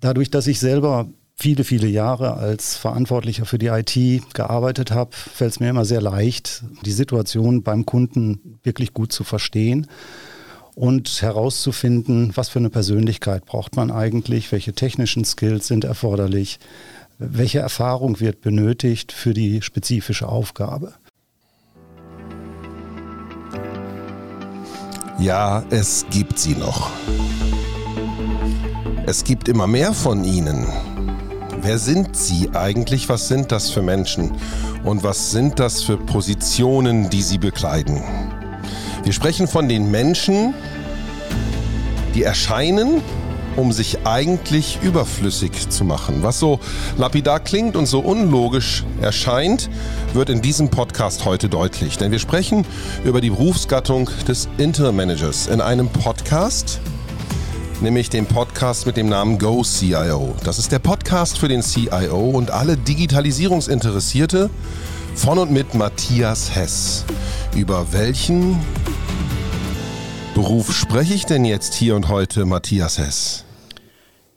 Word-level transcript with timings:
dadurch, 0.00 0.30
dass 0.30 0.46
ich 0.46 0.60
selber 0.60 1.08
viele, 1.34 1.62
viele 1.62 1.86
Jahre 1.86 2.34
als 2.34 2.76
Verantwortlicher 2.76 3.46
für 3.46 3.58
die 3.58 3.68
IT 3.68 4.34
gearbeitet 4.34 4.90
habe, 4.90 5.10
fällt 5.14 5.52
es 5.52 5.60
mir 5.60 5.70
immer 5.70 5.84
sehr 5.84 6.00
leicht, 6.00 6.64
die 6.84 6.92
Situation 6.92 7.62
beim 7.62 7.86
Kunden 7.86 8.58
wirklich 8.64 8.92
gut 8.92 9.12
zu 9.12 9.22
verstehen 9.22 9.86
und 10.74 11.22
herauszufinden, 11.22 12.32
was 12.34 12.48
für 12.48 12.58
eine 12.58 12.70
Persönlichkeit 12.70 13.46
braucht 13.46 13.76
man 13.76 13.90
eigentlich, 13.90 14.50
welche 14.50 14.72
technischen 14.72 15.24
Skills 15.24 15.68
sind 15.68 15.84
erforderlich, 15.84 16.58
welche 17.18 17.60
Erfahrung 17.60 18.20
wird 18.20 18.40
benötigt 18.40 19.12
für 19.12 19.34
die 19.34 19.62
spezifische 19.62 20.28
Aufgabe. 20.28 20.94
Ja, 25.18 25.64
es 25.70 26.06
gibt 26.10 26.38
sie 26.38 26.54
noch. 26.54 26.90
Es 29.08 29.24
gibt 29.24 29.48
immer 29.48 29.66
mehr 29.66 29.94
von 29.94 30.22
ihnen. 30.22 30.66
Wer 31.62 31.78
sind 31.78 32.14
sie 32.14 32.50
eigentlich? 32.52 33.08
Was 33.08 33.26
sind 33.26 33.50
das 33.52 33.70
für 33.70 33.80
Menschen? 33.80 34.32
Und 34.84 35.02
was 35.02 35.30
sind 35.30 35.58
das 35.58 35.82
für 35.82 35.96
Positionen, 35.96 37.08
die 37.08 37.22
sie 37.22 37.38
bekleiden? 37.38 38.02
Wir 39.04 39.14
sprechen 39.14 39.48
von 39.48 39.66
den 39.66 39.90
Menschen, 39.90 40.52
die 42.14 42.22
erscheinen, 42.22 43.00
um 43.56 43.72
sich 43.72 44.06
eigentlich 44.06 44.78
überflüssig 44.82 45.70
zu 45.70 45.86
machen. 45.86 46.22
Was 46.22 46.38
so 46.38 46.60
lapidar 46.98 47.40
klingt 47.40 47.76
und 47.76 47.86
so 47.86 48.00
unlogisch 48.00 48.84
erscheint, 49.00 49.70
wird 50.12 50.28
in 50.28 50.42
diesem 50.42 50.68
Podcast 50.68 51.24
heute 51.24 51.48
deutlich. 51.48 51.96
Denn 51.96 52.12
wir 52.12 52.18
sprechen 52.18 52.66
über 53.06 53.22
die 53.22 53.30
Berufsgattung 53.30 54.10
des 54.28 54.50
Interim 54.58 54.96
Managers 54.96 55.46
in 55.46 55.62
einem 55.62 55.88
Podcast, 55.88 56.78
nämlich 57.80 58.10
dem 58.10 58.26
Podcast 58.26 58.86
mit 58.86 58.96
dem 58.96 59.08
Namen 59.08 59.38
Go 59.38 59.62
CIO. 59.62 60.34
Das 60.44 60.58
ist 60.58 60.72
der 60.72 60.78
Podcast 60.78 61.38
für 61.38 61.48
den 61.48 61.62
CIO 61.62 62.30
und 62.30 62.50
alle 62.50 62.76
Digitalisierungsinteressierte 62.76 64.50
von 65.14 65.38
und 65.38 65.50
mit 65.50 65.74
Matthias 65.74 66.54
Hess. 66.54 67.04
Über 67.54 67.92
welchen 67.92 68.58
Beruf 70.34 70.72
spreche 70.72 71.14
ich 71.14 71.26
denn 71.26 71.44
jetzt 71.44 71.74
hier 71.74 71.96
und 71.96 72.08
heute, 72.08 72.44
Matthias 72.44 72.98
Hess? 72.98 73.44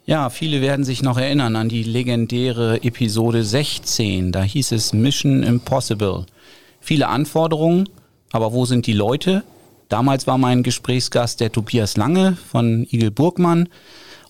Ja, 0.06 0.30
viele 0.30 0.62
werden 0.62 0.84
sich 0.84 1.04
noch 1.04 1.18
erinnern 1.18 1.56
an 1.56 1.70
die 1.70 1.84
legendäre 1.84 2.84
Episode 2.84 3.44
16. 3.44 4.32
Da 4.32 4.44
hieß 4.44 4.72
es 4.72 4.94
Mission 4.94 5.44
Impossible. 5.44 6.26
Viele 6.80 7.08
Anforderungen, 7.08 7.88
aber 8.32 8.54
wo 8.54 8.66
sind 8.66 8.88
die 8.88 8.94
Leute? 8.94 9.44
Damals 9.92 10.26
war 10.26 10.38
mein 10.38 10.64
Gesprächsgast 10.64 11.42
der 11.42 11.52
Tobias 11.52 11.98
Lange 11.98 12.38
von 12.50 12.88
Igel 12.90 13.12
Burgmann. 13.12 13.68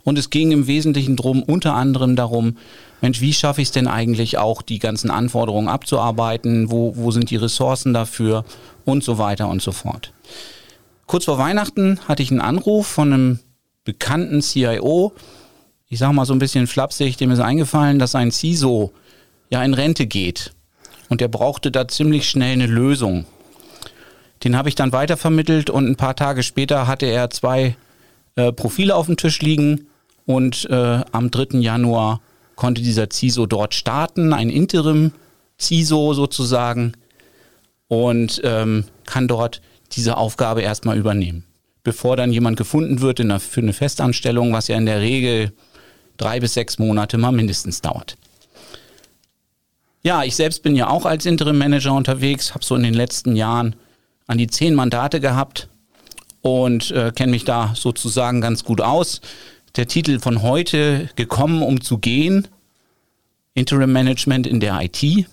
Und 0.04 0.18
es 0.18 0.32
ging 0.32 0.52
im 0.52 0.66
Wesentlichen 0.66 1.16
drum, 1.16 1.44
unter 1.44 1.76
anderem 1.76 2.16
darum, 2.16 2.58
Mensch, 3.00 3.22
wie 3.22 3.32
schaffe 3.32 3.62
ich 3.62 3.68
es 3.68 3.72
denn 3.72 3.88
eigentlich 3.88 4.40
auch, 4.40 4.64
die 4.64 4.80
ganzen 4.80 5.12
Anforderungen 5.12 5.68
abzuarbeiten? 5.68 6.72
Wo, 6.72 6.96
wo 6.96 7.12
sind 7.12 7.30
die 7.30 7.36
Ressourcen 7.36 7.94
dafür? 7.94 8.44
Und 8.86 9.04
so 9.04 9.20
weiter 9.20 9.50
und 9.50 9.62
so 9.62 9.72
fort. 9.72 10.12
Kurz 11.06 11.26
vor 11.26 11.38
Weihnachten 11.38 12.00
hatte 12.08 12.24
ich 12.24 12.32
einen 12.32 12.42
Anruf 12.42 12.88
von 12.88 13.14
einem 13.14 13.40
bekannten 13.84 14.42
CIO. 14.42 15.14
Ich 15.90 16.00
sage 16.00 16.14
mal 16.14 16.26
so 16.26 16.34
ein 16.34 16.40
bisschen 16.40 16.66
flapsig, 16.66 17.18
dem 17.18 17.30
ist 17.30 17.40
eingefallen, 17.40 18.00
dass 18.00 18.16
ein 18.16 18.32
CISO 18.32 18.92
ja 19.52 19.64
in 19.64 19.76
Rente 19.76 20.08
geht. 20.08 20.54
Und 21.10 21.22
der 21.22 21.28
brauchte 21.28 21.70
da 21.70 21.88
ziemlich 21.88 22.28
schnell 22.28 22.54
eine 22.54 22.66
Lösung. 22.66 23.28
Den 24.44 24.58
habe 24.58 24.70
ich 24.70 24.76
dann 24.76 24.92
weitervermittelt 24.92 25.70
und 25.70 25.88
ein 25.88 25.96
paar 25.96 26.16
Tage 26.16 26.44
später 26.44 26.88
hatte 26.88 27.06
er 27.06 27.30
zwei 27.30 27.76
äh, 28.36 28.52
Profile 28.52 28.96
auf 28.96 29.06
dem 29.06 29.18
Tisch 29.18 29.42
liegen 29.42 29.88
und 30.26 30.70
äh, 30.70 31.02
am 31.12 31.32
3. 31.32 31.60
Januar 31.60 32.22
konnte 32.56 32.82
dieser 32.82 33.10
CISO 33.12 33.46
dort 33.46 33.74
starten, 33.74 34.34
ein 34.34 34.50
Interim-CISO 34.50 36.14
sozusagen 36.14 36.94
und 37.88 38.42
ähm, 38.44 38.86
kann 39.06 39.28
dort 39.28 39.62
diese 39.94 40.18
Aufgabe 40.18 40.62
erstmal 40.62 40.98
übernehmen. 40.98 41.44
Bevor 41.84 42.16
dann 42.16 42.32
jemand 42.32 42.58
gefunden 42.58 43.02
wird 43.02 43.20
der, 43.20 43.40
für 43.40 43.62
eine 43.62 43.74
Festanstellung, 43.74 44.54
was 44.54 44.68
ja 44.68 44.78
in 44.78 44.86
der 44.86 45.02
Regel 45.02 45.52
drei 46.18 46.40
bis 46.40 46.54
sechs 46.54 46.78
Monate 46.80 47.18
mal 47.18 47.32
mindestens 47.32 47.82
dauert. 47.82 48.16
Ja, 50.04 50.24
ich 50.24 50.36
selbst 50.36 50.64
bin 50.64 50.76
ja 50.76 50.90
auch 50.90 51.06
als 51.06 51.26
Interim 51.26 51.58
Manager 51.58 51.94
unterwegs, 51.94 52.54
habe 52.54 52.64
so 52.64 52.76
in 52.76 52.84
den 52.84 52.94
letzten 52.94 53.36
Jahren 53.36 53.76
an 54.28 54.38
die 54.38 54.48
zehn 54.48 54.76
Mandate 54.76 55.20
gehabt 55.20 55.68
und 56.42 56.92
äh, 56.92 57.12
kenne 57.14 57.32
mich 57.32 57.46
da 57.46 57.74
sozusagen 57.76 58.42
ganz 58.42 58.64
gut 58.64 58.82
aus. 58.82 59.22
Der 59.76 59.88
Titel 59.88 60.20
von 60.20 60.42
heute, 60.42 61.10
gekommen 61.16 61.62
um 61.62 61.82
zu 61.82 61.98
gehen, 61.98 62.48
Interim 63.54 63.92
Management 63.92 64.48
in 64.48 64.60
der 64.60 64.82
IT. 64.82 65.28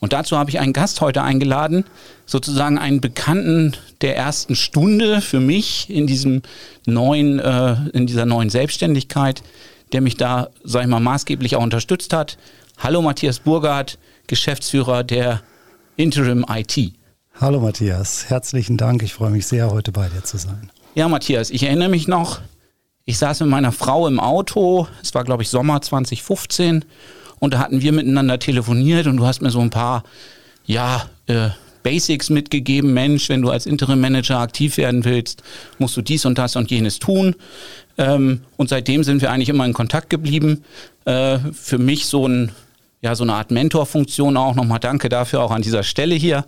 Und 0.00 0.12
dazu 0.12 0.36
habe 0.36 0.50
ich 0.50 0.58
einen 0.58 0.72
Gast 0.72 1.00
heute 1.00 1.22
eingeladen, 1.22 1.84
sozusagen 2.26 2.76
einen 2.76 3.00
Bekannten 3.00 3.76
der 4.00 4.16
ersten 4.16 4.56
Stunde 4.56 5.20
für 5.20 5.38
mich 5.38 5.88
in 5.88 6.08
diesem 6.08 6.42
neuen, 6.86 7.38
äh, 7.38 7.76
in 7.92 8.06
dieser 8.06 8.26
neuen 8.26 8.50
Selbstständigkeit, 8.50 9.42
der 9.92 10.00
mich 10.00 10.16
da, 10.16 10.48
sag 10.64 10.82
ich 10.82 10.88
mal, 10.88 11.00
maßgeblich 11.00 11.54
auch 11.54 11.62
unterstützt 11.62 12.12
hat. 12.12 12.36
Hallo 12.78 13.00
Matthias 13.00 13.38
Burghardt, 13.38 13.98
Geschäftsführer 14.26 15.04
der 15.04 15.42
Interim 15.96 16.44
IT. 16.48 16.94
Hallo 17.40 17.60
Matthias, 17.60 18.26
herzlichen 18.28 18.76
Dank. 18.76 19.02
Ich 19.02 19.14
freue 19.14 19.30
mich 19.30 19.46
sehr, 19.46 19.70
heute 19.70 19.90
bei 19.90 20.08
dir 20.08 20.22
zu 20.22 20.36
sein. 20.36 20.70
Ja, 20.94 21.08
Matthias, 21.08 21.50
ich 21.50 21.64
erinnere 21.64 21.88
mich 21.88 22.06
noch, 22.06 22.40
ich 23.04 23.18
saß 23.18 23.40
mit 23.40 23.48
meiner 23.48 23.72
Frau 23.72 24.06
im 24.06 24.20
Auto, 24.20 24.86
es 25.02 25.14
war 25.14 25.24
glaube 25.24 25.42
ich 25.42 25.48
Sommer 25.48 25.80
2015 25.80 26.84
und 27.40 27.54
da 27.54 27.58
hatten 27.58 27.80
wir 27.80 27.92
miteinander 27.92 28.38
telefoniert 28.38 29.06
und 29.06 29.16
du 29.16 29.26
hast 29.26 29.42
mir 29.42 29.50
so 29.50 29.60
ein 29.60 29.70
paar, 29.70 30.04
ja, 30.66 31.08
äh, 31.26 31.48
Basics 31.82 32.30
mitgegeben. 32.30 32.94
Mensch, 32.94 33.28
wenn 33.28 33.42
du 33.42 33.50
als 33.50 33.66
Interim 33.66 34.00
Manager 34.00 34.38
aktiv 34.38 34.76
werden 34.76 35.04
willst, 35.04 35.42
musst 35.78 35.96
du 35.96 36.02
dies 36.02 36.24
und 36.24 36.38
das 36.38 36.54
und 36.54 36.70
jenes 36.70 37.00
tun. 37.00 37.34
Ähm, 37.98 38.42
und 38.56 38.68
seitdem 38.68 39.02
sind 39.02 39.20
wir 39.20 39.32
eigentlich 39.32 39.48
immer 39.48 39.66
in 39.66 39.72
Kontakt 39.72 40.08
geblieben. 40.08 40.64
Äh, 41.06 41.38
für 41.52 41.78
mich 41.78 42.06
so 42.06 42.28
ein 42.28 42.52
ja, 43.04 43.16
so 43.16 43.24
eine 43.24 43.34
Art 43.34 43.50
Mentorfunktion 43.50 44.36
auch. 44.36 44.54
Nochmal 44.54 44.78
danke 44.78 45.08
dafür 45.08 45.42
auch 45.42 45.50
an 45.50 45.60
dieser 45.60 45.82
Stelle 45.82 46.14
hier. 46.14 46.44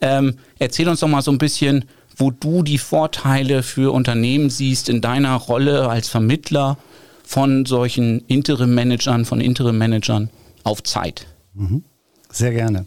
Ähm, 0.00 0.36
erzähl 0.58 0.88
uns 0.88 1.00
doch 1.00 1.08
mal 1.08 1.22
so 1.22 1.30
ein 1.30 1.38
bisschen, 1.38 1.84
wo 2.16 2.30
du 2.30 2.62
die 2.62 2.78
Vorteile 2.78 3.62
für 3.62 3.92
Unternehmen 3.92 4.50
siehst 4.50 4.88
in 4.88 5.00
deiner 5.00 5.34
Rolle 5.36 5.88
als 5.88 6.08
Vermittler 6.08 6.78
von 7.24 7.66
solchen 7.66 8.20
Interim-Managern, 8.26 9.24
von 9.24 9.40
Interim-Managern 9.40 10.30
auf 10.64 10.82
Zeit. 10.82 11.26
Mhm. 11.54 11.84
Sehr 12.30 12.52
gerne. 12.52 12.86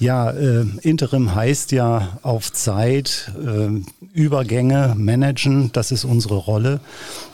Ja, 0.00 0.30
äh, 0.30 0.64
Interim 0.82 1.34
heißt 1.34 1.72
ja 1.72 2.18
auf 2.22 2.52
Zeit 2.52 3.32
äh, 3.36 3.68
Übergänge 4.12 4.94
managen, 4.96 5.72
das 5.72 5.90
ist 5.90 6.04
unsere 6.04 6.36
Rolle. 6.36 6.78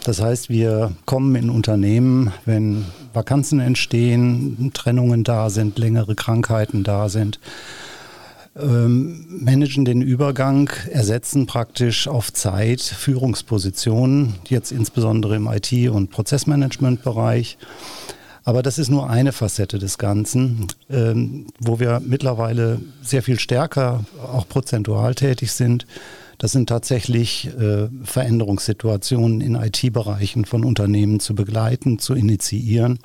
Das 0.03 0.19
heißt, 0.19 0.49
wir 0.49 0.91
kommen 1.05 1.35
in 1.35 1.51
Unternehmen, 1.51 2.33
wenn 2.45 2.85
Vakanzen 3.13 3.59
entstehen, 3.59 4.71
Trennungen 4.73 5.23
da 5.23 5.51
sind, 5.51 5.77
längere 5.77 6.15
Krankheiten 6.15 6.83
da 6.83 7.07
sind, 7.07 7.39
ähm, 8.57 9.25
managen 9.29 9.85
den 9.85 10.01
Übergang, 10.01 10.69
ersetzen 10.89 11.45
praktisch 11.45 12.07
auf 12.07 12.31
Zeit 12.31 12.81
Führungspositionen, 12.81 14.35
jetzt 14.47 14.71
insbesondere 14.71 15.35
im 15.35 15.47
IT- 15.47 15.89
und 15.89 16.09
Prozessmanagement-Bereich. 16.09 17.57
Aber 18.43 18.61
das 18.61 18.77
ist 18.77 18.89
nur 18.89 19.09
eine 19.09 19.31
Facette 19.31 19.79
des 19.79 19.97
Ganzen, 19.97 20.67
ähm, 20.89 21.47
wo 21.59 21.79
wir 21.79 22.01
mittlerweile 22.05 22.79
sehr 23.01 23.23
viel 23.23 23.39
stärker 23.39 24.05
auch 24.21 24.47
prozentual 24.47 25.15
tätig 25.15 25.51
sind. 25.51 25.87
Das 26.37 26.51
sind 26.51 26.69
tatsächlich 26.69 27.49
äh, 27.59 27.87
Veränderungssituationen 28.03 29.41
in 29.41 29.55
IT-Bereichen 29.55 30.45
von 30.45 30.63
Unternehmen 30.63 31.19
zu 31.19 31.33
begleiten, 31.33 31.97
zu 31.97 32.13
initiieren. 32.13 32.99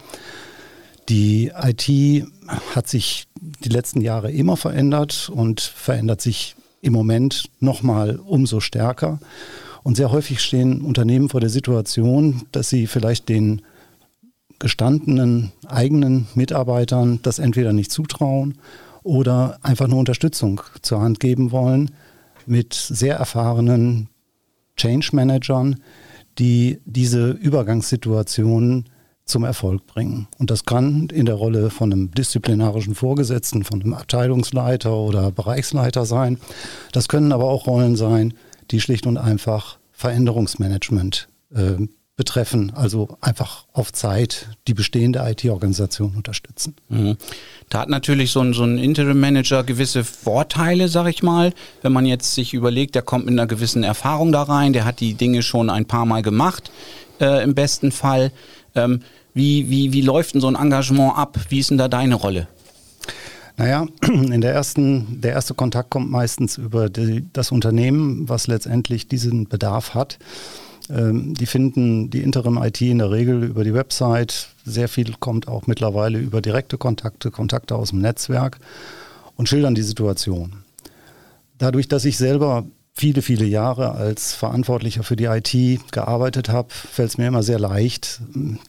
Die 1.10 1.50
IT 1.60 2.24
hat 2.72 2.88
sich 2.88 3.26
die 3.40 3.68
letzten 3.68 4.00
Jahre 4.00 4.30
immer 4.30 4.56
verändert 4.56 5.28
und 5.28 5.60
verändert 5.60 6.20
sich 6.20 6.54
im 6.82 6.92
Moment 6.92 7.50
nochmal 7.58 8.20
umso 8.24 8.60
stärker. 8.60 9.18
Und 9.82 9.96
sehr 9.96 10.12
häufig 10.12 10.40
stehen 10.40 10.82
Unternehmen 10.82 11.28
vor 11.28 11.40
der 11.40 11.50
Situation, 11.50 12.42
dass 12.52 12.68
sie 12.68 12.86
vielleicht 12.86 13.28
den 13.28 13.62
gestandenen 14.60 15.50
eigenen 15.66 16.28
Mitarbeitern 16.36 17.18
das 17.22 17.40
entweder 17.40 17.72
nicht 17.72 17.90
zutrauen 17.90 18.58
oder 19.02 19.58
einfach 19.62 19.88
nur 19.88 19.98
Unterstützung 19.98 20.60
zur 20.80 21.00
Hand 21.00 21.18
geben 21.18 21.50
wollen 21.50 21.90
mit 22.46 22.72
sehr 22.72 23.16
erfahrenen 23.16 24.08
Change 24.76 25.08
Managern, 25.12 25.80
die 26.38 26.78
diese 26.84 27.30
Übergangssituationen 27.30 28.84
zum 29.30 29.44
Erfolg 29.44 29.86
bringen. 29.86 30.28
Und 30.38 30.50
das 30.50 30.64
kann 30.64 31.08
in 31.10 31.26
der 31.26 31.36
Rolle 31.36 31.70
von 31.70 31.92
einem 31.92 32.10
disziplinarischen 32.12 32.94
Vorgesetzten, 32.94 33.64
von 33.64 33.80
einem 33.80 33.94
Abteilungsleiter 33.94 34.94
oder 34.94 35.30
Bereichsleiter 35.30 36.04
sein. 36.04 36.38
Das 36.92 37.08
können 37.08 37.32
aber 37.32 37.44
auch 37.44 37.66
Rollen 37.66 37.96
sein, 37.96 38.34
die 38.70 38.80
schlicht 38.80 39.06
und 39.06 39.16
einfach 39.16 39.78
Veränderungsmanagement 39.92 41.28
äh, 41.54 41.86
betreffen, 42.20 42.70
also 42.74 43.16
einfach 43.22 43.64
auf 43.72 43.94
Zeit 43.94 44.48
die 44.68 44.74
bestehende 44.74 45.20
IT-Organisation 45.24 46.12
unterstützen. 46.16 46.76
Mhm. 46.90 47.16
Da 47.70 47.80
hat 47.80 47.88
natürlich 47.88 48.30
so 48.30 48.40
ein, 48.40 48.52
so 48.52 48.62
ein 48.62 48.76
Interim-Manager 48.76 49.64
gewisse 49.64 50.04
Vorteile, 50.04 50.88
sag 50.88 51.08
ich 51.08 51.22
mal. 51.22 51.54
Wenn 51.80 51.92
man 51.92 52.04
jetzt 52.04 52.34
sich 52.34 52.52
überlegt, 52.52 52.94
der 52.94 53.00
kommt 53.00 53.24
mit 53.24 53.32
einer 53.32 53.46
gewissen 53.46 53.84
Erfahrung 53.84 54.32
da 54.32 54.42
rein, 54.42 54.74
der 54.74 54.84
hat 54.84 55.00
die 55.00 55.14
Dinge 55.14 55.42
schon 55.42 55.70
ein 55.70 55.86
paar 55.86 56.04
Mal 56.04 56.20
gemacht, 56.20 56.70
äh, 57.20 57.42
im 57.42 57.54
besten 57.54 57.90
Fall. 57.90 58.32
Ähm, 58.74 59.00
wie, 59.34 59.70
wie, 59.70 59.92
wie 59.92 60.00
läuft 60.00 60.34
denn 60.34 60.40
so 60.40 60.48
ein 60.48 60.56
Engagement 60.56 61.16
ab? 61.16 61.38
Wie 61.48 61.58
ist 61.58 61.70
denn 61.70 61.78
da 61.78 61.88
deine 61.88 62.14
Rolle? 62.14 62.48
Naja, 63.56 63.86
in 64.02 64.40
der 64.40 64.54
ersten, 64.54 65.20
der 65.20 65.32
erste 65.32 65.54
Kontakt 65.54 65.90
kommt 65.90 66.10
meistens 66.10 66.58
über 66.58 66.88
die, 66.88 67.26
das 67.32 67.52
Unternehmen, 67.52 68.28
was 68.28 68.46
letztendlich 68.46 69.06
diesen 69.06 69.48
Bedarf 69.48 69.94
hat. 69.94 70.18
Ähm, 70.88 71.34
die 71.34 71.46
finden 71.46 72.10
die 72.10 72.22
Interim-IT 72.22 72.80
in 72.80 72.98
der 72.98 73.10
Regel 73.10 73.44
über 73.44 73.64
die 73.64 73.74
Website. 73.74 74.48
Sehr 74.64 74.88
viel 74.88 75.14
kommt 75.20 75.46
auch 75.46 75.66
mittlerweile 75.66 76.18
über 76.18 76.40
direkte 76.40 76.78
Kontakte, 76.78 77.30
Kontakte 77.30 77.76
aus 77.76 77.90
dem 77.90 78.00
Netzwerk 78.00 78.58
und 79.36 79.48
schildern 79.48 79.74
die 79.74 79.82
Situation. 79.82 80.64
Dadurch, 81.58 81.88
dass 81.88 82.04
ich 82.04 82.16
selber 82.16 82.64
viele, 83.00 83.22
viele 83.22 83.46
Jahre 83.46 83.92
als 83.92 84.34
Verantwortlicher 84.34 85.02
für 85.02 85.16
die 85.16 85.24
IT 85.24 85.90
gearbeitet 85.90 86.50
habe, 86.50 86.68
fällt 86.68 87.08
es 87.08 87.16
mir 87.16 87.28
immer 87.28 87.42
sehr 87.42 87.58
leicht, 87.58 88.20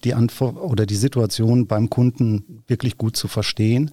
die 0.04 0.14
Antwort 0.14 0.56
oder 0.56 0.86
die 0.86 0.96
Situation 0.96 1.66
beim 1.66 1.90
Kunden 1.90 2.62
wirklich 2.66 2.96
gut 2.96 3.14
zu 3.14 3.28
verstehen 3.28 3.90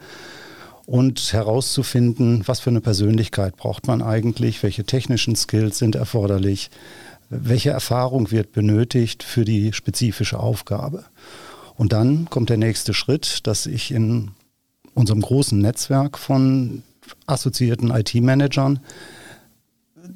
und 0.86 1.34
herauszufinden, 1.34 2.44
was 2.46 2.62
für 2.62 2.70
eine 2.70 2.80
Persönlichkeit 2.80 3.58
braucht 3.58 3.88
man 3.88 4.02
eigentlich, 4.02 4.64
welche 4.64 4.86
technischen 4.86 5.36
Skills 5.36 5.78
sind 5.78 5.96
erforderlich, 5.96 6.70
welche 7.30 7.72
Erfahrung 7.72 8.32
wird 8.32 8.54
benötigt 8.54 9.24
für 9.24 9.44
die 9.44 9.74
spezifische 9.74 10.40
Aufgabe. 10.40 11.04
Und 11.76 11.92
dann 11.92 12.30
kommt 12.30 12.50
der 12.50 12.56
nächste 12.56 12.94
Schritt, 12.94 13.46
dass 13.46 13.66
ich 13.66 13.92
in 13.92 14.32
unserem 14.94 15.20
großen 15.20 15.60
Netzwerk 15.60 16.18
von 16.18 16.82
assoziierten 17.28 17.92
IT-Managern 17.92 18.80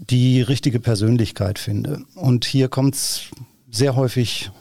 die 0.10 0.42
richtige 0.42 0.80
Persönlichkeit 0.80 1.60
finde. 1.60 2.02
Und 2.16 2.46
hier 2.46 2.68
kommt 2.68 2.96
es 2.96 3.26
sehr 3.70 3.96
häufig 3.96 4.52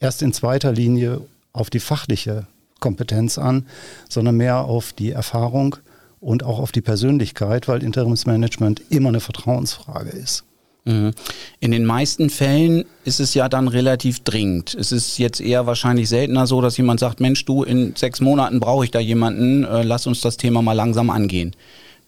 erst 0.00 0.22
in 0.22 0.32
zweiter 0.32 0.72
Linie 0.72 1.20
auf 1.52 1.70
die 1.70 1.80
fachliche 1.80 2.46
Kompetenz 2.80 3.38
an, 3.38 3.66
sondern 4.08 4.36
mehr 4.36 4.58
auf 4.58 4.92
die 4.92 5.10
Erfahrung 5.10 5.76
und 6.20 6.42
auch 6.42 6.58
auf 6.58 6.72
die 6.72 6.80
Persönlichkeit, 6.80 7.68
weil 7.68 7.82
Interimsmanagement 7.82 8.82
immer 8.90 9.10
eine 9.10 9.20
Vertrauensfrage 9.20 10.10
ist. 10.10 10.44
Mhm. 10.84 11.12
In 11.60 11.70
den 11.70 11.84
meisten 11.84 12.28
Fällen 12.28 12.84
ist 13.04 13.20
es 13.20 13.34
ja 13.34 13.48
dann 13.48 13.68
relativ 13.68 14.20
dringend. 14.20 14.74
Es 14.74 14.92
ist 14.92 15.18
jetzt 15.18 15.40
eher 15.40 15.66
wahrscheinlich 15.66 16.08
seltener 16.08 16.46
so, 16.46 16.60
dass 16.60 16.76
jemand 16.76 17.00
sagt, 17.00 17.20
Mensch, 17.20 17.44
du, 17.44 17.62
in 17.62 17.94
sechs 17.96 18.20
Monaten 18.20 18.60
brauche 18.60 18.84
ich 18.84 18.90
da 18.90 19.00
jemanden, 19.00 19.64
äh, 19.64 19.82
lass 19.82 20.06
uns 20.06 20.20
das 20.20 20.36
Thema 20.36 20.60
mal 20.60 20.74
langsam 20.74 21.08
angehen. 21.10 21.56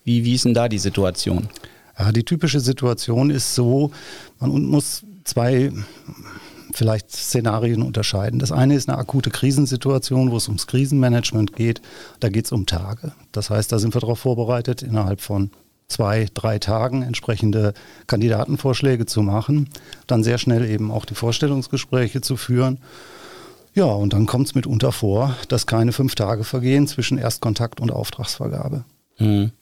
Wie, 0.05 0.25
wie 0.25 0.35
ist 0.35 0.45
denn 0.45 0.55
da 0.55 0.69
die 0.69 0.79
Situation? 0.79 1.49
Ja, 1.99 2.13
die 2.13 2.25
typische 2.25 2.61
Situation 2.61 3.31
ist 3.31 3.55
so, 3.55 3.91
man 4.39 4.51
muss 4.65 5.03
zwei 5.25 5.73
vielleicht 6.73 7.11
Szenarien 7.11 7.83
unterscheiden. 7.83 8.39
Das 8.39 8.53
eine 8.53 8.75
ist 8.75 8.89
eine 8.89 8.99
akute 8.99 9.31
Krisensituation, 9.31 10.31
wo 10.31 10.37
es 10.37 10.49
ums 10.49 10.67
Krisenmanagement 10.67 11.55
geht. 11.55 11.81
Da 12.21 12.29
geht 12.29 12.45
es 12.45 12.53
um 12.53 12.67
Tage. 12.67 13.13
Das 13.33 13.51
heißt, 13.51 13.73
da 13.73 13.79
sind 13.79 13.95
wir 13.95 14.01
darauf 14.01 14.19
vorbereitet, 14.19 14.83
innerhalb 14.83 15.21
von 15.23 15.51
zwei, 15.89 16.27
drei 16.35 16.59
Tagen 16.59 17.03
entsprechende 17.03 17.73
Kandidatenvorschläge 18.07 19.07
zu 19.07 19.23
machen, 19.23 19.69
dann 20.07 20.25
sehr 20.25 20.39
schnell 20.39 20.69
eben 20.69 20.91
auch 20.91 21.05
die 21.05 21.15
Vorstellungsgespräche 21.15 22.21
zu 22.21 22.37
führen. 22.37 22.79
Ja, 23.75 23.85
und 23.85 24.13
dann 24.13 24.27
kommt 24.27 24.49
es 24.49 24.55
mitunter 24.55 24.91
vor, 24.91 25.37
dass 25.49 25.67
keine 25.67 25.93
fünf 25.93 26.15
Tage 26.15 26.45
vergehen 26.45 26.87
zwischen 26.87 27.19
Erstkontakt 27.19 27.81
und 27.81 27.93
Auftragsvergabe. 27.93 28.85
Hm. 29.17 29.53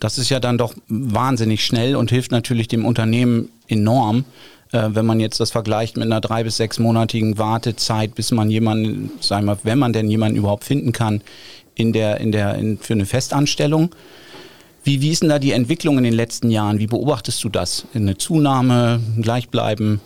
Das 0.00 0.18
ist 0.18 0.30
ja 0.30 0.40
dann 0.40 0.58
doch 0.58 0.74
wahnsinnig 0.88 1.64
schnell 1.64 1.96
und 1.96 2.10
hilft 2.10 2.32
natürlich 2.32 2.68
dem 2.68 2.84
Unternehmen 2.84 3.50
enorm, 3.68 4.24
äh, 4.72 4.88
wenn 4.92 5.06
man 5.06 5.20
jetzt 5.20 5.38
das 5.38 5.50
vergleicht 5.50 5.96
mit 5.96 6.06
einer 6.06 6.20
drei- 6.20 6.44
bis 6.44 6.56
sechsmonatigen 6.56 7.38
Wartezeit, 7.38 8.14
bis 8.14 8.32
man 8.32 8.50
jemanden, 8.50 9.10
sagen 9.20 9.46
wir, 9.46 9.58
wenn 9.62 9.78
man 9.78 9.92
denn 9.92 10.08
jemanden 10.08 10.38
überhaupt 10.38 10.64
finden 10.64 10.92
kann, 10.92 11.22
in 11.74 11.92
der, 11.92 12.20
in 12.20 12.32
der, 12.32 12.56
in, 12.56 12.78
für 12.78 12.94
eine 12.94 13.06
Festanstellung. 13.06 13.94
Wie, 14.84 15.00
wie 15.00 15.10
ist 15.10 15.22
denn 15.22 15.28
da 15.28 15.38
die 15.38 15.52
Entwicklung 15.52 15.98
in 15.98 16.04
den 16.04 16.12
letzten 16.12 16.50
Jahren? 16.50 16.78
Wie 16.78 16.88
beobachtest 16.88 17.42
du 17.44 17.48
das? 17.48 17.86
Eine 17.94 18.18
Zunahme, 18.18 19.00
Gleichbleiben? 19.20 20.00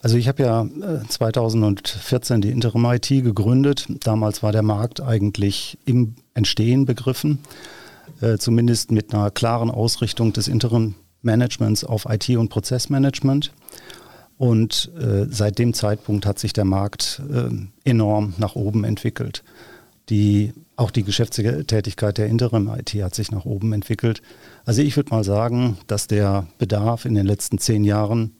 Also 0.00 0.16
ich 0.16 0.28
habe 0.28 0.42
ja 0.44 0.66
2014 1.08 2.36
äh, 2.36 2.40
die 2.40 2.50
Interim 2.50 2.84
IT 2.84 3.08
gegründet. 3.08 3.86
Damals 4.04 4.42
war 4.44 4.52
der 4.52 4.62
Markt 4.62 5.00
eigentlich 5.00 5.76
im 5.86 6.14
Entstehen 6.34 6.86
begriffen, 6.86 7.40
äh, 8.20 8.38
zumindest 8.38 8.90
mit 8.90 9.14
einer 9.14 9.30
klaren 9.30 9.70
Ausrichtung 9.70 10.32
des 10.32 10.48
Interim 10.48 10.94
Managements 11.22 11.84
auf 11.84 12.06
IT 12.08 12.28
und 12.30 12.48
Prozessmanagement. 12.48 13.52
Und 14.36 14.92
äh, 15.00 15.26
seit 15.28 15.58
dem 15.58 15.74
Zeitpunkt 15.74 16.24
hat 16.24 16.38
sich 16.38 16.52
der 16.52 16.64
Markt 16.64 17.20
äh, 17.30 17.50
enorm 17.88 18.34
nach 18.38 18.54
oben 18.54 18.84
entwickelt. 18.84 19.42
Die 20.10 20.52
auch 20.76 20.92
die 20.92 21.02
Geschäftstätigkeit 21.02 22.18
der 22.18 22.28
Interim-IT 22.28 22.94
hat 23.02 23.14
sich 23.14 23.32
nach 23.32 23.44
oben 23.44 23.72
entwickelt. 23.72 24.22
Also 24.64 24.80
ich 24.80 24.96
würde 24.96 25.10
mal 25.10 25.24
sagen, 25.24 25.76
dass 25.88 26.06
der 26.06 26.46
Bedarf 26.58 27.04
in 27.04 27.16
den 27.16 27.26
letzten 27.26 27.58
zehn 27.58 27.82
Jahren 27.82 28.36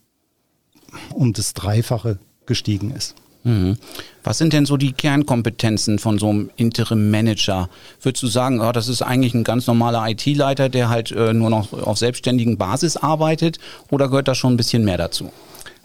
um 1.13 1.33
das 1.33 1.55
Dreifache 1.55 2.21
gestiegen 2.47 2.93
ist. 2.93 3.17
Mhm. 3.45 3.79
Was 4.25 4.39
sind 4.39 4.53
denn 4.53 4.67
so 4.67 4.77
die 4.77 4.93
Kernkompetenzen 4.93 5.99
von 5.99 6.19
so 6.19 6.29
einem 6.29 6.51
Interim-Manager? 6.57 7.69
Würdest 8.03 8.23
du 8.23 8.27
sagen, 8.27 8.61
oh, 8.61 8.73
das 8.73 8.89
ist 8.89 9.03
eigentlich 9.03 9.35
ein 9.35 9.45
ganz 9.45 9.67
normaler 9.67 10.09
IT-Leiter, 10.09 10.69
der 10.69 10.89
halt 10.89 11.13
äh, 11.13 11.33
nur 11.33 11.51
noch 11.51 11.73
auf 11.73 11.99
selbstständigen 11.99 12.59
Basis 12.59 12.97
arbeitet 12.97 13.59
oder 13.91 14.09
gehört 14.09 14.29
da 14.29 14.35
schon 14.35 14.55
ein 14.55 14.57
bisschen 14.57 14.85
mehr 14.85 14.99
dazu? 14.99 15.33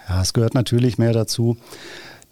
Ja, 0.09 0.21
es 0.21 0.33
gehört 0.33 0.53
natürlich 0.53 0.97
mehr 0.97 1.13
dazu. 1.13 1.57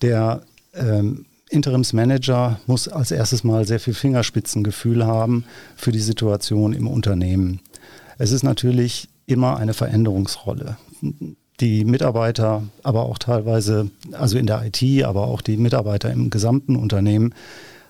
Der 0.02 0.42
ähm, 0.74 1.26
Interimsmanager 1.50 2.60
muss 2.66 2.88
als 2.88 3.12
erstes 3.12 3.44
mal 3.44 3.68
sehr 3.68 3.80
viel 3.80 3.94
Fingerspitzengefühl 3.94 5.06
haben 5.06 5.46
für 5.76 5.92
die 5.92 6.00
Situation 6.00 6.74
im 6.74 6.88
Unternehmen. 6.88 7.60
Es 8.18 8.32
ist 8.32 8.44
natürlich 8.44 9.10
immer 9.26 9.58
eine 9.58 9.74
Veränderungsrolle. 9.74 10.78
Die 11.62 11.86
Mitarbeiter, 11.86 12.64
aber 12.84 13.04
auch 13.04 13.18
teilweise, 13.18 13.90
also 14.12 14.38
in 14.38 14.48
der 14.48 14.64
IT, 14.66 15.04
aber 15.04 15.28
auch 15.28 15.42
die 15.42 15.58
Mitarbeiter 15.58 16.12
im 16.12 16.30
gesamten 16.30 16.76
Unternehmen 16.76 17.34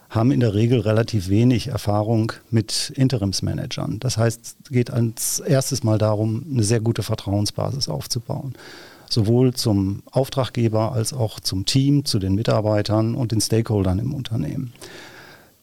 haben 0.10 0.32
in 0.32 0.42
der 0.42 0.54
Regel 0.54 0.82
relativ 0.82 1.30
wenig 1.30 1.70
Erfahrung 1.70 2.34
mit 2.50 2.92
Interimsmanagern. 2.96 4.00
Das 4.00 4.18
heißt, 4.18 4.58
es 4.64 4.70
geht 4.70 4.92
als 4.92 5.40
erstes 5.40 5.84
mal 5.84 5.98
darum, 5.98 6.46
eine 6.52 6.64
sehr 6.64 6.82
gute 6.82 7.02
Vertrauensbasis 7.02 7.90
aufzubauen 7.90 8.54
sowohl 9.14 9.54
zum 9.54 10.04
Auftraggeber 10.12 10.94
als 10.94 11.14
auch 11.14 11.40
zum 11.40 11.66
Team, 11.66 12.06
zu 12.06 12.20
den 12.20 12.34
Mitarbeitern 12.34 13.16
und 13.16 13.32
den 13.32 13.42
Stakeholdern 13.42 14.00
im 14.00 14.14
Unternehmen. 14.14 14.74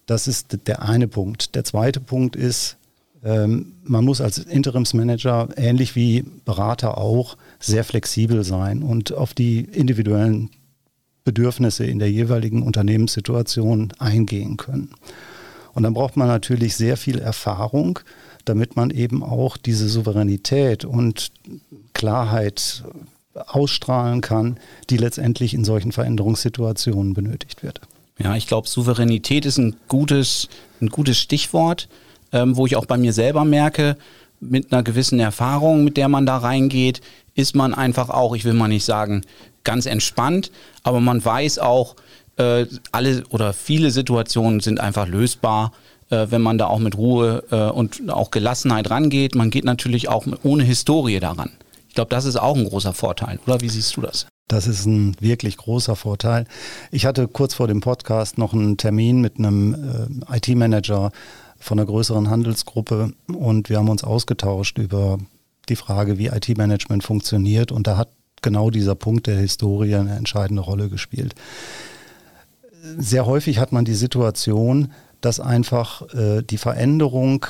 Das 0.06 0.28
ist 0.28 0.66
der 0.66 0.82
eine 0.82 1.08
Punkt. 1.08 1.54
Der 1.54 1.64
zweite 1.64 2.00
Punkt 2.00 2.36
ist, 2.36 2.76
ähm, 3.24 3.72
man 3.84 4.04
muss 4.04 4.20
als 4.20 4.38
Interimsmanager, 4.38 5.48
ähnlich 5.56 5.96
wie 5.96 6.24
Berater 6.44 6.98
auch, 6.98 7.36
sehr 7.58 7.84
flexibel 7.84 8.44
sein 8.44 8.82
und 8.82 9.12
auf 9.12 9.34
die 9.34 9.60
individuellen 9.60 10.50
Bedürfnisse 11.24 11.84
in 11.84 11.98
der 11.98 12.10
jeweiligen 12.10 12.62
Unternehmenssituation 12.62 13.92
eingehen 13.98 14.56
können. 14.56 14.94
Und 15.74 15.82
dann 15.82 15.94
braucht 15.94 16.16
man 16.16 16.28
natürlich 16.28 16.76
sehr 16.76 16.96
viel 16.96 17.18
Erfahrung, 17.18 18.00
damit 18.44 18.76
man 18.76 18.90
eben 18.90 19.22
auch 19.22 19.56
diese 19.56 19.88
Souveränität 19.88 20.84
und 20.84 21.30
Klarheit 21.92 22.82
ausstrahlen 23.34 24.20
kann, 24.20 24.58
die 24.90 24.96
letztendlich 24.96 25.54
in 25.54 25.64
solchen 25.64 25.92
Veränderungssituationen 25.92 27.14
benötigt 27.14 27.62
wird. 27.62 27.80
Ja, 28.18 28.34
ich 28.34 28.46
glaube, 28.46 28.68
Souveränität 28.68 29.46
ist 29.46 29.58
ein 29.58 29.76
gutes, 29.86 30.48
ein 30.80 30.88
gutes 30.88 31.18
Stichwort, 31.18 31.88
ähm, 32.32 32.56
wo 32.56 32.66
ich 32.66 32.74
auch 32.74 32.86
bei 32.86 32.98
mir 32.98 33.12
selber 33.12 33.44
merke, 33.44 33.96
mit 34.40 34.72
einer 34.72 34.82
gewissen 34.82 35.20
Erfahrung, 35.20 35.84
mit 35.84 35.96
der 35.96 36.08
man 36.08 36.26
da 36.26 36.38
reingeht, 36.38 37.00
ist 37.38 37.54
man 37.54 37.72
einfach 37.72 38.10
auch, 38.10 38.34
ich 38.34 38.44
will 38.44 38.54
mal 38.54 38.68
nicht 38.68 38.84
sagen, 38.84 39.22
ganz 39.64 39.86
entspannt, 39.86 40.50
aber 40.82 41.00
man 41.00 41.24
weiß 41.24 41.58
auch, 41.58 41.96
äh, 42.36 42.66
alle 42.92 43.24
oder 43.30 43.52
viele 43.52 43.90
Situationen 43.90 44.60
sind 44.60 44.80
einfach 44.80 45.08
lösbar, 45.08 45.72
äh, 46.10 46.26
wenn 46.30 46.42
man 46.42 46.58
da 46.58 46.66
auch 46.66 46.78
mit 46.78 46.96
Ruhe 46.96 47.44
äh, 47.50 47.70
und 47.70 48.10
auch 48.10 48.30
Gelassenheit 48.30 48.90
rangeht. 48.90 49.34
Man 49.34 49.50
geht 49.50 49.64
natürlich 49.64 50.08
auch 50.08 50.26
ohne 50.42 50.64
Historie 50.64 51.20
daran 51.20 51.50
glaube, 51.98 52.10
das 52.10 52.26
ist 52.26 52.36
auch 52.36 52.56
ein 52.56 52.64
großer 52.64 52.92
Vorteil, 52.92 53.40
oder 53.44 53.60
wie 53.60 53.68
siehst 53.68 53.96
du 53.96 54.02
das? 54.02 54.28
Das 54.46 54.68
ist 54.68 54.86
ein 54.86 55.16
wirklich 55.20 55.56
großer 55.56 55.96
Vorteil. 55.96 56.46
Ich 56.92 57.06
hatte 57.06 57.26
kurz 57.26 57.54
vor 57.54 57.66
dem 57.66 57.80
Podcast 57.80 58.38
noch 58.38 58.52
einen 58.52 58.76
Termin 58.76 59.20
mit 59.20 59.36
einem 59.36 59.74
äh, 60.30 60.36
IT-Manager 60.36 61.10
von 61.58 61.78
einer 61.78 61.86
größeren 61.86 62.30
Handelsgruppe 62.30 63.14
und 63.26 63.68
wir 63.68 63.78
haben 63.78 63.88
uns 63.88 64.04
ausgetauscht 64.04 64.78
über 64.78 65.18
die 65.70 65.76
Frage, 65.76 66.18
wie 66.18 66.26
IT-Management 66.26 67.04
funktioniert. 67.04 67.72
Und 67.72 67.86
da 67.86 67.96
hat 67.96 68.08
genau 68.42 68.70
dieser 68.70 68.94
Punkt 68.94 69.26
der 69.26 69.36
Historie 69.36 69.94
eine 69.94 70.16
entscheidende 70.16 70.62
Rolle 70.62 70.88
gespielt. 70.88 71.34
Sehr 72.96 73.26
häufig 73.26 73.58
hat 73.58 73.72
man 73.72 73.84
die 73.84 73.94
Situation, 73.94 74.92
dass 75.20 75.40
einfach 75.40 76.02
äh, 76.14 76.42
die 76.42 76.58
Veränderung, 76.58 77.46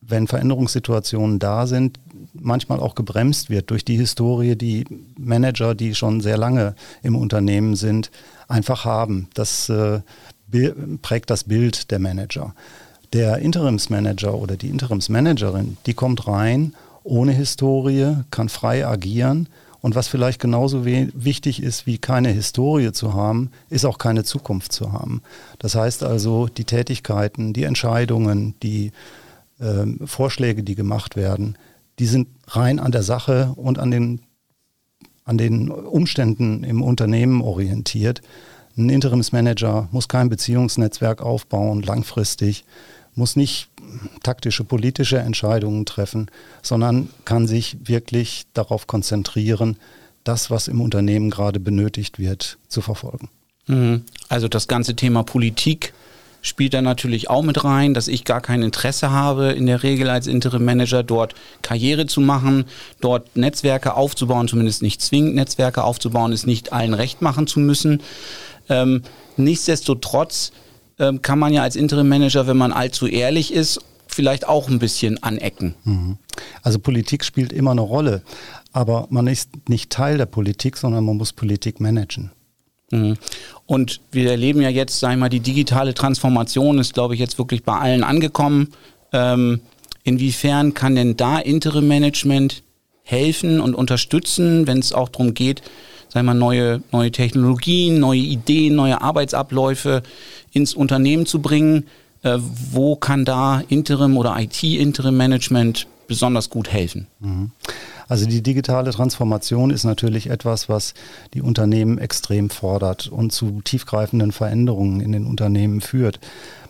wenn 0.00 0.26
Veränderungssituationen 0.26 1.38
da 1.38 1.66
sind, 1.66 2.00
manchmal 2.34 2.80
auch 2.80 2.94
gebremst 2.94 3.50
wird 3.50 3.70
durch 3.70 3.84
die 3.84 3.96
Historie, 3.96 4.56
die 4.56 4.84
Manager, 5.16 5.74
die 5.74 5.94
schon 5.94 6.20
sehr 6.20 6.36
lange 6.36 6.74
im 7.02 7.16
Unternehmen 7.16 7.76
sind, 7.76 8.10
einfach 8.48 8.84
haben. 8.84 9.28
Das 9.34 9.68
äh, 9.68 10.00
prägt 11.02 11.30
das 11.30 11.44
Bild 11.44 11.90
der 11.90 11.98
Manager. 11.98 12.54
Der 13.12 13.38
Interimsmanager 13.38 14.34
oder 14.34 14.56
die 14.56 14.68
Interimsmanagerin, 14.68 15.78
die 15.86 15.94
kommt 15.94 16.26
rein 16.26 16.74
ohne 17.08 17.32
Historie, 17.32 18.16
kann 18.30 18.48
frei 18.48 18.86
agieren. 18.86 19.48
Und 19.80 19.94
was 19.94 20.08
vielleicht 20.08 20.40
genauso 20.40 20.84
wichtig 20.84 21.62
ist, 21.62 21.86
wie 21.86 21.98
keine 21.98 22.30
Historie 22.30 22.92
zu 22.92 23.14
haben, 23.14 23.50
ist 23.70 23.84
auch 23.84 23.98
keine 23.98 24.24
Zukunft 24.24 24.72
zu 24.72 24.92
haben. 24.92 25.22
Das 25.58 25.76
heißt 25.76 26.02
also, 26.02 26.48
die 26.48 26.64
Tätigkeiten, 26.64 27.52
die 27.52 27.62
Entscheidungen, 27.62 28.54
die 28.62 28.90
äh, 29.60 29.86
Vorschläge, 30.04 30.64
die 30.64 30.74
gemacht 30.74 31.14
werden, 31.14 31.56
die 32.00 32.06
sind 32.06 32.28
rein 32.48 32.80
an 32.80 32.90
der 32.90 33.04
Sache 33.04 33.52
und 33.54 33.78
an 33.78 33.90
den, 33.90 34.20
an 35.24 35.38
den 35.38 35.70
Umständen 35.70 36.64
im 36.64 36.82
Unternehmen 36.82 37.40
orientiert. 37.40 38.20
Ein 38.76 38.90
Interimsmanager 38.90 39.88
muss 39.92 40.08
kein 40.08 40.28
Beziehungsnetzwerk 40.28 41.22
aufbauen, 41.22 41.82
langfristig, 41.82 42.64
muss 43.18 43.36
nicht 43.36 43.68
taktische 44.22 44.64
politische 44.64 45.18
Entscheidungen 45.18 45.84
treffen, 45.84 46.30
sondern 46.62 47.10
kann 47.24 47.46
sich 47.46 47.76
wirklich 47.84 48.46
darauf 48.54 48.86
konzentrieren, 48.86 49.76
das, 50.24 50.50
was 50.50 50.68
im 50.68 50.80
Unternehmen 50.80 51.30
gerade 51.30 51.60
benötigt 51.60 52.18
wird, 52.18 52.58
zu 52.68 52.80
verfolgen. 52.80 53.28
Mhm. 53.66 54.04
Also 54.28 54.48
das 54.48 54.68
ganze 54.68 54.94
Thema 54.94 55.22
Politik 55.22 55.92
spielt 56.42 56.74
da 56.74 56.82
natürlich 56.82 57.28
auch 57.28 57.42
mit 57.42 57.64
rein, 57.64 57.94
dass 57.94 58.08
ich 58.08 58.24
gar 58.24 58.40
kein 58.40 58.62
Interesse 58.62 59.10
habe, 59.10 59.52
in 59.52 59.66
der 59.66 59.82
Regel 59.82 60.08
als 60.08 60.26
Interim 60.26 60.64
Manager 60.64 61.02
dort 61.02 61.34
Karriere 61.62 62.06
zu 62.06 62.20
machen, 62.20 62.66
dort 63.00 63.36
Netzwerke 63.36 63.94
aufzubauen, 63.94 64.48
zumindest 64.48 64.82
nicht 64.82 65.02
zwingend 65.02 65.34
Netzwerke 65.34 65.82
aufzubauen, 65.82 66.32
es 66.32 66.46
nicht 66.46 66.72
allen 66.72 66.94
recht 66.94 67.22
machen 67.22 67.46
zu 67.46 67.58
müssen. 67.58 68.02
Ähm, 68.68 69.02
nichtsdestotrotz 69.36 70.52
ähm, 70.98 71.22
kann 71.22 71.38
man 71.38 71.52
ja 71.52 71.62
als 71.62 71.76
Interim 71.76 72.08
Manager, 72.08 72.46
wenn 72.46 72.56
man 72.56 72.72
allzu 72.72 73.06
ehrlich 73.06 73.52
ist, 73.52 73.80
vielleicht 74.06 74.48
auch 74.48 74.68
ein 74.68 74.78
bisschen 74.78 75.22
anecken. 75.22 75.74
Mhm. 75.84 76.18
Also 76.62 76.78
Politik 76.78 77.24
spielt 77.24 77.52
immer 77.52 77.70
eine 77.70 77.82
Rolle, 77.82 78.22
aber 78.72 79.06
man 79.10 79.26
ist 79.26 79.50
nicht 79.68 79.90
Teil 79.90 80.18
der 80.18 80.26
Politik, 80.26 80.76
sondern 80.76 81.04
man 81.04 81.16
muss 81.16 81.32
Politik 81.32 81.80
managen. 81.80 82.32
Mhm. 82.90 83.16
Und 83.66 84.00
wir 84.10 84.30
erleben 84.30 84.62
ja 84.62 84.70
jetzt, 84.70 84.98
sagen 84.98 85.14
wir 85.14 85.20
mal, 85.20 85.28
die 85.28 85.40
digitale 85.40 85.94
Transformation 85.94 86.78
ist, 86.78 86.94
glaube 86.94 87.14
ich, 87.14 87.20
jetzt 87.20 87.38
wirklich 87.38 87.62
bei 87.62 87.76
allen 87.76 88.02
angekommen. 88.02 88.68
Ähm, 89.12 89.60
inwiefern 90.04 90.74
kann 90.74 90.94
denn 90.94 91.16
da 91.16 91.38
Interim 91.38 91.86
Management 91.86 92.62
helfen 93.02 93.60
und 93.60 93.74
unterstützen, 93.74 94.66
wenn 94.66 94.78
es 94.78 94.92
auch 94.92 95.08
darum 95.08 95.34
geht, 95.34 95.62
sagen 96.08 96.26
wir 96.26 96.34
mal, 96.34 96.38
neue, 96.38 96.82
neue 96.92 97.10
Technologien, 97.10 98.00
neue 98.00 98.20
Ideen, 98.20 98.74
neue 98.74 99.00
Arbeitsabläufe 99.00 100.02
ins 100.52 100.74
Unternehmen 100.74 101.26
zu 101.26 101.40
bringen. 101.40 101.86
Äh, 102.22 102.38
wo 102.72 102.96
kann 102.96 103.24
da 103.24 103.62
Interim 103.68 104.16
oder 104.16 104.36
IT-Interim-Management 104.38 105.86
besonders 106.08 106.50
gut 106.50 106.72
helfen? 106.72 107.06
Mhm. 107.20 107.52
Also 108.08 108.26
die 108.26 108.42
digitale 108.42 108.90
Transformation 108.90 109.70
ist 109.70 109.84
natürlich 109.84 110.30
etwas, 110.30 110.68
was 110.68 110.94
die 111.34 111.42
Unternehmen 111.42 111.98
extrem 111.98 112.48
fordert 112.48 113.08
und 113.08 113.32
zu 113.32 113.60
tiefgreifenden 113.62 114.32
Veränderungen 114.32 115.00
in 115.00 115.12
den 115.12 115.26
Unternehmen 115.26 115.82
führt. 115.82 116.18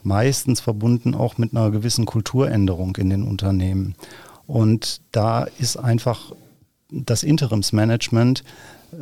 Meistens 0.02 0.61
verbunden 0.61 1.14
auch 1.14 1.38
mit 1.38 1.54
einer 1.54 1.70
gewissen 1.70 2.06
Kulturänderung 2.06 2.97
in 2.97 3.08
den 3.08 3.23
Unternehmen. 3.23 3.94
Und 4.49 5.00
da 5.12 5.47
ist 5.58 5.76
einfach 5.76 6.32
das 6.90 7.23
Interimsmanagement 7.23 8.42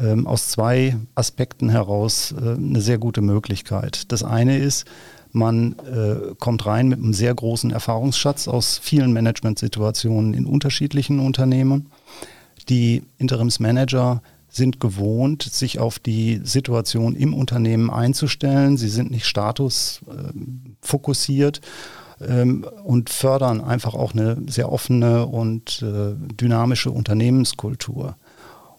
ähm, 0.00 0.26
aus 0.26 0.48
zwei 0.48 0.96
Aspekten 1.14 1.68
heraus 1.68 2.34
äh, 2.36 2.54
eine 2.54 2.80
sehr 2.80 2.98
gute 2.98 3.22
Möglichkeit. 3.22 4.10
Das 4.10 4.24
eine 4.24 4.58
ist, 4.58 4.86
man 5.32 5.76
äh, 5.80 6.34
kommt 6.38 6.66
rein 6.66 6.88
mit 6.88 6.98
einem 6.98 7.12
sehr 7.12 7.32
großen 7.34 7.70
Erfahrungsschatz 7.70 8.48
aus 8.48 8.80
vielen 8.82 9.12
Managementsituationen 9.12 10.34
in 10.34 10.46
unterschiedlichen 10.46 11.20
Unternehmen. 11.20 11.92
Die 12.68 13.04
Interimsmanager 13.18 14.22
sind 14.48 14.80
gewohnt, 14.80 15.42
sich 15.42 15.78
auf 15.78 15.98
die 15.98 16.40
Situation 16.42 17.14
im 17.14 17.34
Unternehmen 17.34 17.90
einzustellen. 17.90 18.78
Sie 18.78 18.88
sind 18.88 19.10
nicht 19.10 19.26
statusfokussiert 19.26 21.58
äh, 21.58 21.60
ähm, 22.20 22.66
und 22.84 23.10
fördern 23.10 23.60
einfach 23.60 23.94
auch 23.94 24.12
eine 24.12 24.36
sehr 24.46 24.72
offene 24.72 25.26
und 25.26 25.82
äh, 25.82 26.14
dynamische 26.34 26.90
Unternehmenskultur. 26.90 28.16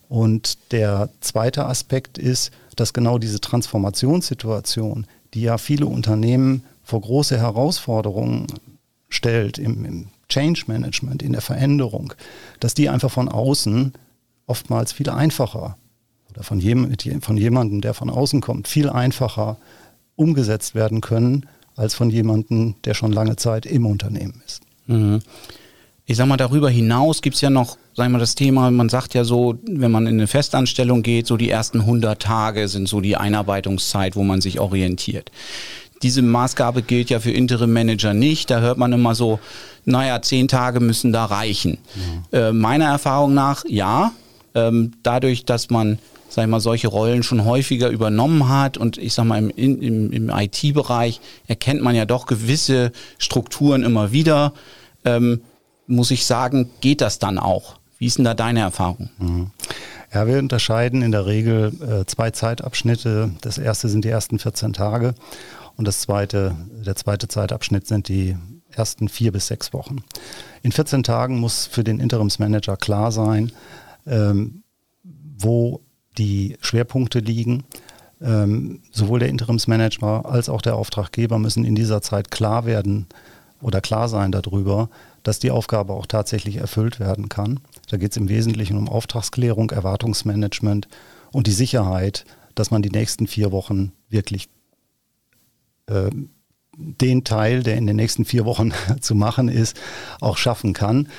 Und 0.09 0.71
der 0.71 1.09
zweite 1.19 1.65
Aspekt 1.65 2.17
ist, 2.17 2.51
dass 2.75 2.93
genau 2.93 3.17
diese 3.17 3.41
Transformationssituation, 3.41 5.05
die 5.33 5.41
ja 5.41 5.57
viele 5.57 5.85
Unternehmen 5.85 6.63
vor 6.83 7.01
große 7.01 7.37
Herausforderungen 7.37 8.47
stellt 9.09 9.57
im, 9.57 9.83
im 9.85 10.07
Change 10.29 10.63
Management, 10.67 11.21
in 11.21 11.33
der 11.33 11.41
Veränderung, 11.41 12.13
dass 12.59 12.73
die 12.73 12.89
einfach 12.89 13.11
von 13.11 13.29
außen 13.29 13.93
oftmals 14.45 14.93
viel 14.93 15.09
einfacher 15.09 15.77
oder 16.29 16.43
von, 16.43 16.59
jem, 16.59 16.93
von 17.21 17.37
jemandem, 17.37 17.81
der 17.81 17.93
von 17.93 18.09
außen 18.09 18.41
kommt, 18.41 18.67
viel 18.67 18.89
einfacher 18.89 19.57
umgesetzt 20.15 20.75
werden 20.75 21.01
können, 21.01 21.45
als 21.77 21.93
von 21.95 22.09
jemandem, 22.09 22.75
der 22.83 22.93
schon 22.93 23.13
lange 23.13 23.37
Zeit 23.37 23.65
im 23.65 23.85
Unternehmen 23.85 24.41
ist. 24.45 24.61
Mhm. 24.87 25.19
Ich 26.05 26.17
sag 26.17 26.25
mal, 26.25 26.37
darüber 26.37 26.69
hinaus 26.69 27.21
gibt 27.21 27.35
es 27.35 27.41
ja 27.41 27.49
noch, 27.49 27.77
sagen 27.93 28.09
wir 28.11 28.17
mal, 28.17 28.19
das 28.19 28.35
Thema, 28.35 28.71
man 28.71 28.89
sagt 28.89 29.13
ja 29.13 29.23
so, 29.23 29.55
wenn 29.65 29.91
man 29.91 30.07
in 30.07 30.15
eine 30.15 30.27
Festanstellung 30.27 31.03
geht, 31.03 31.27
so 31.27 31.37
die 31.37 31.49
ersten 31.49 31.81
100 31.81 32.21
Tage 32.21 32.67
sind 32.69 32.87
so 32.87 33.01
die 33.01 33.17
Einarbeitungszeit, 33.17 34.15
wo 34.15 34.23
man 34.23 34.41
sich 34.41 34.59
orientiert. 34.59 35.31
Diese 36.03 36.21
Maßgabe 36.21 36.81
gilt 36.81 37.09
ja 37.09 37.19
für 37.19 37.31
Interim 37.31 37.73
Manager 37.73 38.13
nicht. 38.13 38.49
Da 38.49 38.59
hört 38.61 38.77
man 38.77 38.93
immer 38.93 39.15
so, 39.15 39.39
naja, 39.83 40.21
zehn 40.21 40.47
Tage 40.47 40.79
müssen 40.79 41.11
da 41.11 41.25
reichen. 41.25 41.77
Ja. 42.31 42.49
Äh, 42.49 42.53
meiner 42.53 42.85
Erfahrung 42.85 43.33
nach, 43.33 43.65
ja. 43.67 44.11
Ähm, 44.55 44.93
dadurch, 45.03 45.43
dass 45.43 45.69
man 45.69 45.99
sag 46.37 46.43
ich 46.43 46.51
mal, 46.51 46.59
solche 46.59 46.87
Rollen 46.87 47.23
schon 47.23 47.45
häufiger 47.45 47.89
übernommen 47.89 48.47
hat 48.47 48.77
und 48.77 48.99
ich 48.99 49.15
sag 49.15 49.25
mal, 49.25 49.39
im, 49.39 49.81
im, 49.81 50.11
im 50.11 50.29
IT-Bereich 50.29 51.19
erkennt 51.47 51.81
man 51.81 51.95
ja 51.95 52.05
doch 52.05 52.27
gewisse 52.27 52.91
Strukturen 53.17 53.81
immer 53.81 54.11
wieder. 54.11 54.53
Ähm, 55.03 55.41
muss 55.87 56.11
ich 56.11 56.27
sagen, 56.27 56.69
geht 56.79 57.01
das 57.01 57.17
dann 57.17 57.39
auch? 57.39 57.79
Wie 57.97 58.05
ist 58.05 58.19
denn 58.19 58.25
da 58.25 58.35
deine 58.35 58.59
Erfahrung? 58.59 59.09
Mhm. 59.17 59.49
Ja, 60.13 60.27
wir 60.27 60.37
unterscheiden 60.37 61.01
in 61.01 61.11
der 61.11 61.25
Regel 61.25 61.73
äh, 61.81 62.05
zwei 62.05 62.29
Zeitabschnitte. 62.29 63.31
Das 63.41 63.57
erste 63.57 63.89
sind 63.89 64.05
die 64.05 64.09
ersten 64.09 64.37
14 64.37 64.73
Tage 64.73 65.15
und 65.75 65.87
das 65.87 66.01
zweite, 66.01 66.55
der 66.85 66.95
zweite 66.95 67.27
Zeitabschnitt 67.27 67.87
sind 67.87 68.09
die 68.09 68.37
ersten 68.69 69.09
vier 69.09 69.31
bis 69.31 69.47
sechs 69.47 69.73
Wochen. 69.73 70.03
In 70.61 70.71
14 70.71 71.01
Tagen 71.01 71.39
muss 71.39 71.65
für 71.65 71.83
den 71.83 71.99
Interimsmanager 71.99 72.77
klar 72.77 73.11
sein, 73.11 73.51
ähm, 74.05 74.61
wo 75.03 75.81
die 76.17 76.57
Schwerpunkte 76.61 77.19
liegen. 77.19 77.63
Ähm, 78.19 78.81
sowohl 78.91 79.19
der 79.19 79.29
Interimsmanager 79.29 80.25
als 80.25 80.49
auch 80.49 80.63
der 80.63 80.75
Auftraggeber 80.75 81.37
müssen 81.37 81.63
in 81.63 81.75
dieser 81.75 82.01
Zeit 82.01 82.31
klar 82.31 82.65
werden 82.65 83.05
oder 83.61 83.79
klar 83.79 84.09
sein 84.09 84.31
darüber, 84.31 84.89
dass 85.21 85.37
die 85.37 85.51
Aufgabe 85.51 85.93
auch 85.93 86.07
tatsächlich 86.07 86.55
erfüllt 86.55 86.99
werden 86.99 87.29
kann. 87.29 87.59
Da 87.89 87.97
geht 87.97 88.11
es 88.11 88.17
im 88.17 88.29
Wesentlichen 88.29 88.77
um 88.77 88.89
Auftragsklärung, 88.89 89.69
Erwartungsmanagement 89.69 90.87
und 91.31 91.45
die 91.47 91.51
Sicherheit, 91.51 92.25
dass 92.55 92.71
man 92.71 92.81
die 92.81 92.89
nächsten 92.89 93.27
vier 93.27 93.51
Wochen 93.51 93.91
wirklich 94.09 94.49
äh, 95.87 96.09
den 96.77 97.23
Teil, 97.23 97.63
der 97.63 97.77
in 97.77 97.87
den 97.87 97.95
nächsten 97.95 98.25
vier 98.25 98.45
Wochen 98.45 98.71
zu 99.01 99.15
machen 99.15 99.49
ist, 99.49 99.77
auch 100.21 100.37
schaffen 100.37 100.73
kann. 100.73 101.09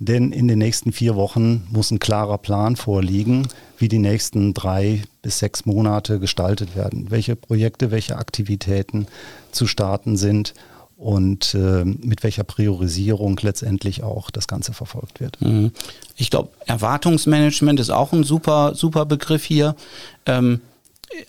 Denn 0.00 0.30
in 0.30 0.46
den 0.46 0.58
nächsten 0.58 0.92
vier 0.92 1.16
Wochen 1.16 1.66
muss 1.70 1.90
ein 1.90 1.98
klarer 1.98 2.38
Plan 2.38 2.76
vorliegen, 2.76 3.48
wie 3.78 3.88
die 3.88 3.98
nächsten 3.98 4.54
drei 4.54 5.02
bis 5.22 5.40
sechs 5.40 5.66
Monate 5.66 6.20
gestaltet 6.20 6.76
werden, 6.76 7.10
welche 7.10 7.34
Projekte, 7.34 7.90
welche 7.90 8.16
Aktivitäten 8.16 9.06
zu 9.50 9.66
starten 9.66 10.16
sind 10.16 10.54
und 10.96 11.54
äh, 11.54 11.84
mit 11.84 12.22
welcher 12.22 12.44
Priorisierung 12.44 13.38
letztendlich 13.42 14.02
auch 14.02 14.30
das 14.30 14.48
Ganze 14.48 14.72
verfolgt 14.72 15.20
wird. 15.20 15.40
Mhm. 15.40 15.72
Ich 16.16 16.30
glaube, 16.30 16.50
Erwartungsmanagement 16.66 17.78
ist 17.78 17.90
auch 17.90 18.12
ein 18.12 18.24
super, 18.24 18.74
super 18.74 19.04
Begriff 19.04 19.44
hier. 19.44 19.76
Ähm, 20.26 20.60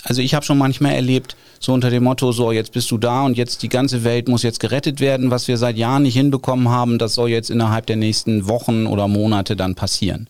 also 0.03 0.21
ich 0.21 0.33
habe 0.33 0.45
schon 0.45 0.57
manchmal 0.57 0.93
erlebt, 0.93 1.36
so 1.59 1.74
unter 1.74 1.89
dem 1.89 2.03
Motto, 2.03 2.31
so 2.31 2.51
jetzt 2.51 2.74
bist 2.74 2.89
du 2.91 2.98
da 2.98 3.24
und 3.24 3.38
jetzt 3.38 3.63
die 3.63 3.69
ganze 3.69 4.03
Welt 4.03 4.27
muss 4.27 4.43
jetzt 4.43 4.59
gerettet 4.59 5.00
werden, 5.00 5.31
was 5.31 5.48
wir 5.48 5.57
seit 5.57 5.77
Jahren 5.77 6.03
nicht 6.03 6.15
hinbekommen 6.15 6.69
haben, 6.69 6.98
das 6.98 7.15
soll 7.15 7.29
jetzt 7.29 7.50
innerhalb 7.50 7.86
der 7.86 7.95
nächsten 7.95 8.48
Wochen 8.48 8.88
oder 8.88 9.07
Monate 9.07 9.55
dann 9.55 9.75
passieren. 9.75 10.27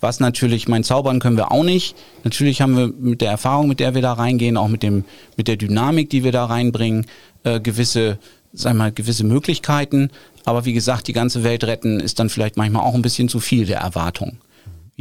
Was 0.00 0.18
natürlich, 0.18 0.66
mein 0.66 0.82
Zaubern 0.82 1.20
können 1.20 1.36
wir 1.36 1.52
auch 1.52 1.62
nicht. 1.62 1.94
Natürlich 2.24 2.60
haben 2.60 2.76
wir 2.76 2.88
mit 2.88 3.20
der 3.20 3.30
Erfahrung, 3.30 3.68
mit 3.68 3.78
der 3.78 3.94
wir 3.94 4.02
da 4.02 4.14
reingehen, 4.14 4.56
auch 4.56 4.66
mit 4.66 4.82
dem, 4.82 5.04
mit 5.36 5.46
der 5.46 5.56
Dynamik, 5.56 6.10
die 6.10 6.24
wir 6.24 6.32
da 6.32 6.46
reinbringen, 6.46 7.06
äh, 7.44 7.60
gewisse, 7.60 8.18
sag 8.52 8.74
mal, 8.74 8.90
gewisse 8.90 9.22
Möglichkeiten. 9.22 10.10
Aber 10.44 10.64
wie 10.64 10.72
gesagt, 10.72 11.06
die 11.06 11.12
ganze 11.12 11.44
Welt 11.44 11.62
retten 11.62 12.00
ist 12.00 12.18
dann 12.18 12.30
vielleicht 12.30 12.56
manchmal 12.56 12.84
auch 12.84 12.94
ein 12.94 13.02
bisschen 13.02 13.28
zu 13.28 13.38
viel 13.38 13.64
der 13.64 13.78
Erwartung. 13.78 14.38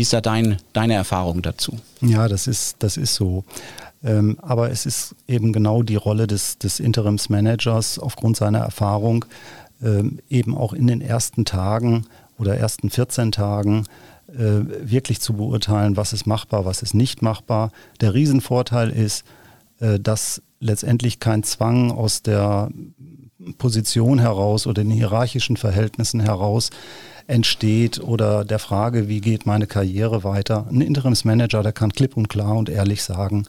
Wie 0.01 0.03
ist 0.03 0.13
da 0.13 0.21
dein, 0.21 0.57
deine 0.73 0.95
Erfahrung 0.95 1.43
dazu? 1.43 1.77
Ja, 2.01 2.27
das 2.27 2.47
ist, 2.47 2.77
das 2.79 2.97
ist 2.97 3.13
so. 3.13 3.43
Ähm, 4.03 4.39
aber 4.41 4.71
es 4.71 4.87
ist 4.87 5.13
eben 5.27 5.53
genau 5.53 5.83
die 5.83 5.95
Rolle 5.95 6.25
des, 6.25 6.57
des 6.57 6.79
Interimsmanagers 6.79 7.99
aufgrund 7.99 8.35
seiner 8.35 8.57
Erfahrung, 8.61 9.25
ähm, 9.79 10.17
eben 10.27 10.57
auch 10.57 10.73
in 10.73 10.87
den 10.87 11.01
ersten 11.01 11.45
Tagen 11.45 12.07
oder 12.39 12.57
ersten 12.57 12.89
14 12.89 13.31
Tagen 13.31 13.85
äh, 14.29 14.63
wirklich 14.81 15.21
zu 15.21 15.33
beurteilen, 15.33 15.97
was 15.97 16.13
ist 16.13 16.25
machbar, 16.25 16.65
was 16.65 16.81
ist 16.81 16.95
nicht 16.95 17.21
machbar. 17.21 17.71
Der 17.99 18.15
Riesenvorteil 18.15 18.89
ist, 18.89 19.23
äh, 19.81 19.99
dass 19.99 20.41
letztendlich 20.59 21.19
kein 21.19 21.43
Zwang 21.43 21.91
aus 21.91 22.23
der 22.23 22.71
Position 23.59 24.17
heraus 24.17 24.65
oder 24.65 24.83
den 24.83 24.89
hierarchischen 24.89 25.57
Verhältnissen 25.57 26.21
heraus 26.21 26.71
entsteht 27.31 27.99
oder 27.99 28.43
der 28.43 28.59
Frage, 28.59 29.07
wie 29.07 29.21
geht 29.21 29.45
meine 29.45 29.65
Karriere 29.65 30.23
weiter. 30.23 30.67
Ein 30.69 30.81
Interimsmanager, 30.81 31.63
der 31.63 31.71
kann 31.71 31.93
klipp 31.93 32.17
und 32.17 32.27
klar 32.27 32.57
und 32.57 32.69
ehrlich 32.69 33.03
sagen, 33.03 33.45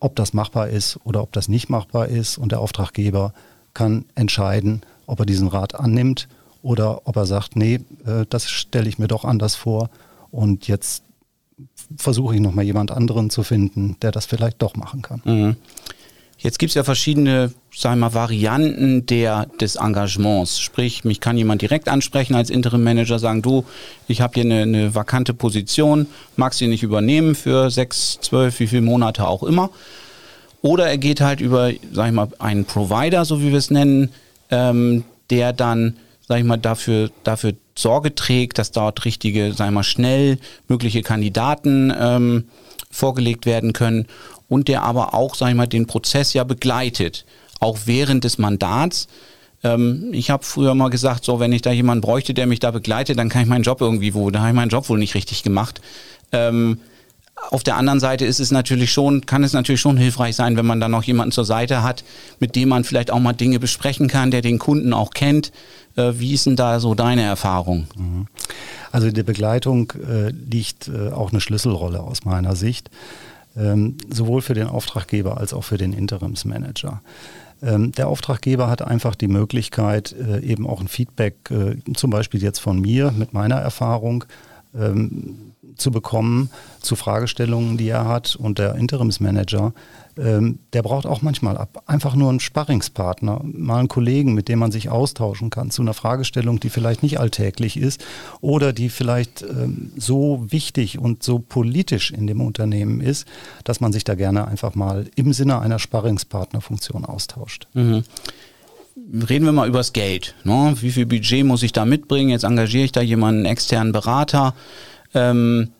ob 0.00 0.16
das 0.16 0.32
machbar 0.32 0.68
ist 0.68 0.98
oder 1.04 1.22
ob 1.22 1.32
das 1.32 1.48
nicht 1.48 1.68
machbar 1.68 2.08
ist 2.08 2.38
und 2.38 2.52
der 2.52 2.60
Auftraggeber 2.60 3.34
kann 3.74 4.06
entscheiden, 4.14 4.80
ob 5.06 5.20
er 5.20 5.26
diesen 5.26 5.48
Rat 5.48 5.74
annimmt 5.74 6.26
oder 6.62 7.06
ob 7.06 7.16
er 7.16 7.26
sagt, 7.26 7.54
nee, 7.54 7.80
äh, 8.06 8.24
das 8.28 8.48
stelle 8.48 8.88
ich 8.88 8.98
mir 8.98 9.08
doch 9.08 9.24
anders 9.24 9.54
vor 9.54 9.90
und 10.30 10.66
jetzt 10.66 11.02
versuche 11.96 12.34
ich 12.34 12.40
nochmal 12.40 12.64
jemand 12.64 12.90
anderen 12.90 13.28
zu 13.28 13.42
finden, 13.42 13.96
der 14.00 14.10
das 14.10 14.24
vielleicht 14.24 14.62
doch 14.62 14.74
machen 14.74 15.02
kann. 15.02 15.22
Mhm. 15.24 15.56
Jetzt 16.40 16.60
gibt 16.60 16.70
es 16.70 16.74
ja 16.76 16.84
verschiedene, 16.84 17.52
sagen 17.74 17.98
wir 17.98 18.06
mal, 18.06 18.14
Varianten 18.14 19.04
der, 19.06 19.46
des 19.60 19.74
Engagements. 19.74 20.60
Sprich, 20.60 21.04
mich 21.04 21.18
kann 21.18 21.36
jemand 21.36 21.62
direkt 21.62 21.88
ansprechen 21.88 22.36
als 22.36 22.48
Interim 22.48 22.84
Manager, 22.84 23.18
sagen, 23.18 23.42
du, 23.42 23.64
ich 24.06 24.20
habe 24.20 24.34
hier 24.34 24.44
eine, 24.44 24.62
eine 24.62 24.94
vakante 24.94 25.34
Position, 25.34 26.06
magst 26.36 26.60
du 26.60 26.68
nicht 26.68 26.84
übernehmen 26.84 27.34
für 27.34 27.70
sechs, 27.70 28.18
zwölf, 28.20 28.60
wie 28.60 28.68
viele 28.68 28.82
Monate 28.82 29.26
auch 29.26 29.42
immer. 29.42 29.70
Oder 30.62 30.86
er 30.86 30.98
geht 30.98 31.20
halt 31.20 31.40
über, 31.40 31.72
sag 31.92 32.06
ich 32.06 32.14
mal, 32.14 32.28
einen 32.38 32.64
Provider, 32.64 33.24
so 33.24 33.42
wie 33.42 33.50
wir 33.50 33.58
es 33.58 33.72
nennen, 33.72 34.10
ähm, 34.50 35.02
der 35.30 35.52
dann, 35.52 35.96
sag 36.28 36.38
ich 36.38 36.44
mal, 36.44 36.56
dafür, 36.56 37.10
dafür 37.24 37.54
Sorge 37.76 38.14
trägt, 38.14 38.58
dass 38.58 38.70
dort 38.70 39.04
richtige, 39.04 39.52
sag 39.54 39.66
ich 39.66 39.74
mal, 39.74 39.82
schnell 39.82 40.38
mögliche 40.68 41.02
Kandidaten 41.02 41.92
ähm, 41.98 42.44
vorgelegt 42.90 43.44
werden 43.44 43.72
können 43.72 44.06
und 44.48 44.68
der 44.68 44.82
aber 44.82 45.14
auch, 45.14 45.34
sag 45.34 45.50
ich 45.50 45.54
mal, 45.54 45.66
den 45.66 45.86
Prozess 45.86 46.32
ja 46.32 46.44
begleitet, 46.44 47.24
auch 47.60 47.78
während 47.86 48.24
des 48.24 48.38
Mandats. 48.38 49.08
Ähm, 49.62 50.10
ich 50.12 50.30
habe 50.30 50.44
früher 50.44 50.74
mal 50.74 50.90
gesagt, 50.90 51.24
so 51.24 51.40
wenn 51.40 51.52
ich 51.52 51.62
da 51.62 51.70
jemanden 51.70 52.02
bräuchte, 52.02 52.34
der 52.34 52.46
mich 52.46 52.60
da 52.60 52.70
begleitet, 52.70 53.18
dann 53.18 53.28
kann 53.28 53.42
ich 53.42 53.48
meinen 53.48 53.64
Job 53.64 53.80
irgendwie 53.80 54.14
wo, 54.14 54.30
da 54.30 54.40
habe 54.40 54.50
ich 54.50 54.54
meinen 54.54 54.70
Job 54.70 54.88
wohl 54.88 54.98
nicht 54.98 55.14
richtig 55.14 55.42
gemacht. 55.42 55.80
Ähm, 56.32 56.78
auf 57.50 57.62
der 57.62 57.76
anderen 57.76 58.00
Seite 58.00 58.24
ist 58.24 58.40
es 58.40 58.50
natürlich 58.50 58.92
schon, 58.92 59.24
kann 59.24 59.44
es 59.44 59.52
natürlich 59.52 59.80
schon 59.80 59.96
hilfreich 59.96 60.34
sein, 60.34 60.56
wenn 60.56 60.66
man 60.66 60.80
dann 60.80 60.90
noch 60.90 61.04
jemanden 61.04 61.32
zur 61.32 61.44
Seite 61.44 61.82
hat, 61.82 62.02
mit 62.40 62.56
dem 62.56 62.68
man 62.68 62.84
vielleicht 62.84 63.10
auch 63.10 63.20
mal 63.20 63.32
Dinge 63.32 63.60
besprechen 63.60 64.08
kann, 64.08 64.30
der 64.30 64.42
den 64.42 64.58
Kunden 64.58 64.92
auch 64.92 65.10
kennt. 65.10 65.52
Äh, 65.96 66.14
wie 66.14 66.34
ist 66.34 66.46
denn 66.46 66.56
da 66.56 66.80
so 66.80 66.94
deine 66.94 67.22
Erfahrung? 67.22 67.86
Mhm. 67.96 68.26
Also 68.90 69.10
die 69.10 69.22
Begleitung 69.22 69.92
äh, 69.92 70.30
liegt 70.30 70.88
äh, 70.88 71.10
auch 71.10 71.30
eine 71.30 71.40
Schlüsselrolle 71.40 72.00
aus 72.00 72.24
meiner 72.24 72.56
Sicht 72.56 72.90
ähm, 73.58 73.96
sowohl 74.08 74.42
für 74.42 74.54
den 74.54 74.68
Auftraggeber 74.68 75.38
als 75.38 75.52
auch 75.52 75.64
für 75.64 75.78
den 75.78 75.92
Interimsmanager. 75.92 77.02
Ähm, 77.62 77.92
der 77.92 78.08
Auftraggeber 78.08 78.68
hat 78.70 78.82
einfach 78.82 79.14
die 79.14 79.28
Möglichkeit, 79.28 80.14
äh, 80.14 80.40
eben 80.40 80.66
auch 80.66 80.80
ein 80.80 80.88
Feedback, 80.88 81.50
äh, 81.50 81.76
zum 81.94 82.10
Beispiel 82.10 82.42
jetzt 82.42 82.60
von 82.60 82.80
mir 82.80 83.10
mit 83.10 83.32
meiner 83.32 83.56
Erfahrung, 83.56 84.24
ähm, 84.78 85.52
zu 85.76 85.90
bekommen 85.90 86.50
zu 86.80 86.96
Fragestellungen, 86.96 87.76
die 87.76 87.88
er 87.88 88.06
hat. 88.06 88.36
Und 88.36 88.58
der 88.58 88.74
Interimsmanager, 88.74 89.72
ähm, 90.18 90.58
der 90.72 90.82
braucht 90.82 91.06
auch 91.06 91.22
manchmal 91.22 91.56
ab, 91.56 91.82
einfach 91.86 92.14
nur 92.14 92.30
einen 92.30 92.40
Sparringspartner, 92.40 93.40
mal 93.44 93.78
einen 93.78 93.88
Kollegen, 93.88 94.34
mit 94.34 94.48
dem 94.48 94.58
man 94.58 94.72
sich 94.72 94.88
austauschen 94.88 95.50
kann 95.50 95.70
zu 95.70 95.82
einer 95.82 95.94
Fragestellung, 95.94 96.60
die 96.60 96.70
vielleicht 96.70 97.02
nicht 97.02 97.20
alltäglich 97.20 97.76
ist 97.76 98.04
oder 98.40 98.72
die 98.72 98.88
vielleicht 98.88 99.42
ähm, 99.42 99.92
so 99.96 100.44
wichtig 100.48 100.98
und 100.98 101.22
so 101.22 101.38
politisch 101.38 102.10
in 102.10 102.26
dem 102.26 102.40
Unternehmen 102.40 103.00
ist, 103.00 103.26
dass 103.64 103.80
man 103.80 103.92
sich 103.92 104.04
da 104.04 104.14
gerne 104.14 104.48
einfach 104.48 104.74
mal 104.74 105.06
im 105.14 105.32
Sinne 105.32 105.60
einer 105.60 105.78
Sparringspartnerfunktion 105.78 107.04
austauscht. 107.04 107.66
Mhm 107.74 108.04
reden 109.28 109.44
wir 109.44 109.52
mal 109.52 109.68
übers 109.68 109.92
Geld. 109.92 110.34
Ne? 110.44 110.74
Wie 110.80 110.90
viel 110.90 111.06
Budget 111.06 111.44
muss 111.44 111.62
ich 111.62 111.72
da 111.72 111.84
mitbringen? 111.84 112.30
Jetzt 112.30 112.42
engagiere 112.42 112.84
ich 112.84 112.92
da 112.92 113.00
jemanden, 113.00 113.44
externen 113.44 113.92
Berater. 113.92 114.54
Ähm, 115.14 115.70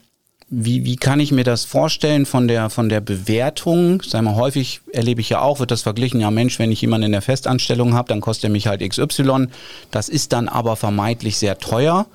wie, 0.50 0.84
wie 0.84 0.96
kann 0.96 1.20
ich 1.20 1.30
mir 1.30 1.44
das 1.44 1.64
vorstellen 1.64 2.24
von 2.24 2.48
der, 2.48 2.70
von 2.70 2.88
der 2.88 3.00
Bewertung? 3.00 4.02
Sei 4.02 4.22
mal, 4.22 4.34
häufig 4.34 4.80
erlebe 4.92 5.20
ich 5.20 5.28
ja 5.28 5.42
auch, 5.42 5.60
wird 5.60 5.70
das 5.70 5.82
verglichen, 5.82 6.20
ja 6.20 6.30
Mensch, 6.30 6.58
wenn 6.58 6.72
ich 6.72 6.80
jemanden 6.80 7.06
in 7.06 7.12
der 7.12 7.22
Festanstellung 7.22 7.92
habe, 7.94 8.08
dann 8.08 8.20
kostet 8.20 8.44
er 8.44 8.50
mich 8.50 8.66
halt 8.66 8.80
XY. 8.80 9.48
Das 9.90 10.08
ist 10.08 10.32
dann 10.32 10.48
aber 10.48 10.76
vermeintlich 10.76 11.36
sehr 11.36 11.58
teuer. 11.58 12.06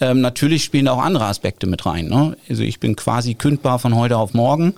Ähm, 0.00 0.20
natürlich 0.20 0.64
spielen 0.64 0.88
auch 0.88 1.02
andere 1.02 1.26
Aspekte 1.26 1.66
mit 1.66 1.84
rein. 1.84 2.06
Ne? 2.06 2.36
Also 2.48 2.62
ich 2.62 2.80
bin 2.80 2.96
quasi 2.96 3.34
kündbar 3.34 3.78
von 3.78 3.94
heute 3.96 4.16
auf 4.16 4.32
morgen, 4.32 4.74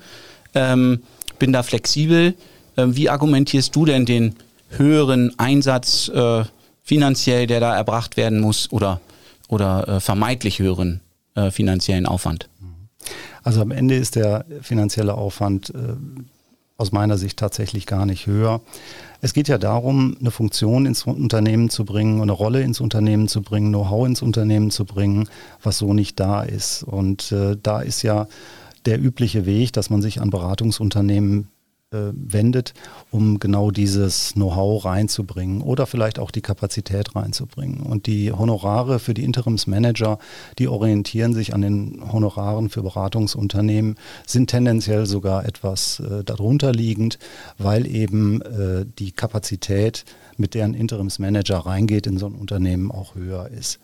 ähm, 0.55 1.03
bin 1.39 1.53
da 1.53 1.63
flexibel. 1.63 2.35
Ähm, 2.77 2.97
wie 2.97 3.09
argumentierst 3.09 3.77
du 3.77 3.85
denn 3.85 4.05
den 4.05 4.35
höheren 4.71 5.39
Einsatz 5.39 6.09
äh, 6.09 6.43
finanziell, 6.83 7.47
der 7.47 7.61
da 7.61 7.77
erbracht 7.77 8.17
werden 8.17 8.41
muss 8.41 8.73
oder, 8.73 9.01
oder 9.49 9.87
äh, 9.87 10.01
vermeintlich 10.01 10.59
höheren 10.59 11.01
äh, 11.37 11.53
finanziellen 11.53 12.07
Aufwand? 12.07 12.49
Also 13.43 13.63
am 13.63 13.71
Ende 13.71 13.97
ist 13.97 14.17
der 14.17 14.45
finanzielle 14.63 15.15
Aufwand 15.15 15.71
äh, 15.71 15.95
aus 16.77 16.93
meiner 16.93 17.19
Sicht 17.19 17.39
tatsächlich 17.39 17.87
gar 17.87 18.07
nicht 18.07 18.27
höher. 18.27 18.63
Es 19.21 19.35
geht 19.35 19.49
ja 19.49 19.59
darum, 19.59 20.17
eine 20.19 20.31
Funktion 20.31 20.87
ins 20.87 21.05
Unternehmen 21.05 21.69
zu 21.69 21.85
bringen, 21.85 22.23
eine 22.23 22.33
Rolle 22.33 22.63
ins 22.63 22.81
Unternehmen 22.81 23.29
zu 23.29 23.43
bringen, 23.43 23.69
Know-how 23.69 24.07
ins 24.07 24.23
Unternehmen 24.23 24.71
zu 24.71 24.87
bringen, 24.87 25.29
was 25.63 25.77
so 25.77 25.93
nicht 25.93 26.19
da 26.19 26.43
ist. 26.43 26.83
Und 26.83 27.33
äh, 27.33 27.57
da 27.63 27.83
ist 27.83 28.03
ja 28.03 28.29
der 28.87 28.99
übliche 28.99 29.45
Weg, 29.45 29.75
dass 29.75 29.91
man 29.91 30.01
sich 30.01 30.23
an 30.23 30.31
Beratungsunternehmen 30.31 31.49
wendet, 31.93 32.73
um 33.11 33.41
genau 33.41 33.73
dieses 33.73 34.35
Know-how 34.35 34.85
reinzubringen 34.85 35.61
oder 35.61 35.87
vielleicht 35.87 36.21
auch 36.21 36.31
die 36.31 36.41
Kapazität 36.41 37.17
reinzubringen. 37.17 37.81
Und 37.81 38.07
die 38.07 38.31
Honorare 38.31 39.01
für 39.01 39.13
die 39.13 39.25
Interimsmanager, 39.25 40.21
die 40.61 40.69
orientieren 40.69 41.35
sich 41.35 41.53
an 41.53 41.63
den 41.63 42.13
Honoraren 42.13 42.69
für 42.69 42.83
Beratungsunternehmen, 42.83 43.97
sind 44.25 44.51
tendenziell 44.51 45.07
sogar 45.07 45.45
etwas 45.45 45.99
äh, 45.99 46.23
darunter 46.23 46.73
liegend, 46.73 47.19
weil 47.59 47.89
eben 47.89 48.41
äh, 48.43 48.87
die 49.01 49.11
Kapazität, 49.11 50.05
mit 50.37 50.55
der 50.55 50.67
ein 50.67 50.75
Interimsmanager 50.75 51.59
reingeht 51.59 52.07
in 52.07 52.19
so 52.19 52.27
ein 52.27 52.35
Unternehmen, 52.35 52.93
auch 52.93 53.17
höher 53.17 53.49
ist. 53.49 53.81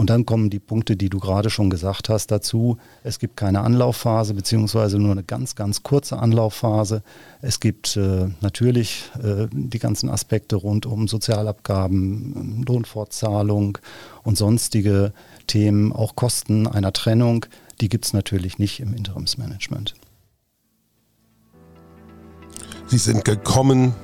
Und 0.00 0.08
dann 0.08 0.24
kommen 0.24 0.48
die 0.48 0.60
Punkte, 0.60 0.96
die 0.96 1.10
du 1.10 1.18
gerade 1.18 1.50
schon 1.50 1.68
gesagt 1.68 2.08
hast, 2.08 2.28
dazu. 2.28 2.78
Es 3.04 3.18
gibt 3.18 3.36
keine 3.36 3.60
Anlaufphase, 3.60 4.32
beziehungsweise 4.32 4.98
nur 4.98 5.12
eine 5.12 5.22
ganz, 5.22 5.56
ganz 5.56 5.82
kurze 5.82 6.18
Anlaufphase. 6.18 7.02
Es 7.42 7.60
gibt 7.60 7.98
äh, 7.98 8.28
natürlich 8.40 9.10
äh, 9.22 9.46
die 9.52 9.78
ganzen 9.78 10.08
Aspekte 10.08 10.56
rund 10.56 10.86
um 10.86 11.06
Sozialabgaben, 11.06 12.64
Lohnfortzahlung 12.66 13.76
und 14.22 14.38
sonstige 14.38 15.12
Themen, 15.46 15.92
auch 15.92 16.16
Kosten 16.16 16.66
einer 16.66 16.94
Trennung. 16.94 17.44
Die 17.82 17.90
gibt 17.90 18.06
es 18.06 18.14
natürlich 18.14 18.58
nicht 18.58 18.80
im 18.80 18.94
Interimsmanagement. 18.94 19.96
Sie 22.86 22.96
sind 22.96 23.26
gekommen, 23.26 23.94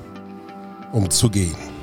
um 0.92 1.08
zu 1.08 1.30
gehen. 1.30 1.75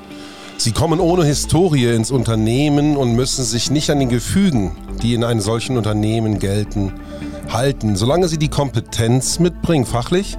Sie 0.63 0.71
kommen 0.71 1.01
ohne 1.01 1.25
Historie 1.25 1.93
ins 1.93 2.09
Unternehmen 2.09 2.95
und 2.95 3.17
müssen 3.17 3.43
sich 3.43 3.69
nicht 3.69 3.89
an 3.89 3.99
den 3.99 4.07
Gefügen, 4.07 4.71
die 5.01 5.13
in 5.13 5.25
einem 5.25 5.41
solchen 5.41 5.75
Unternehmen 5.75 6.39
gelten, 6.39 6.93
halten. 7.51 7.97
Solange 7.97 8.29
sie 8.29 8.37
die 8.37 8.47
Kompetenz 8.47 9.39
mitbringen, 9.39 9.85
fachlich, 9.85 10.37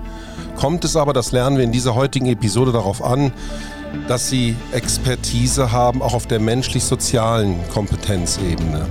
kommt 0.57 0.83
es 0.87 0.97
aber, 0.97 1.13
das 1.13 1.33
lernen 1.33 1.59
wir 1.59 1.65
in 1.65 1.73
dieser 1.73 1.95
heutigen 1.95 2.25
Episode 2.25 2.73
darauf 2.73 3.05
an, 3.05 3.35
dass 4.09 4.31
sie 4.31 4.57
Expertise 4.73 5.73
haben, 5.73 6.01
auch 6.01 6.15
auf 6.15 6.27
der 6.27 6.41
menschlich-sozialen 6.41 7.57
Kompetenzebene. 7.75 8.87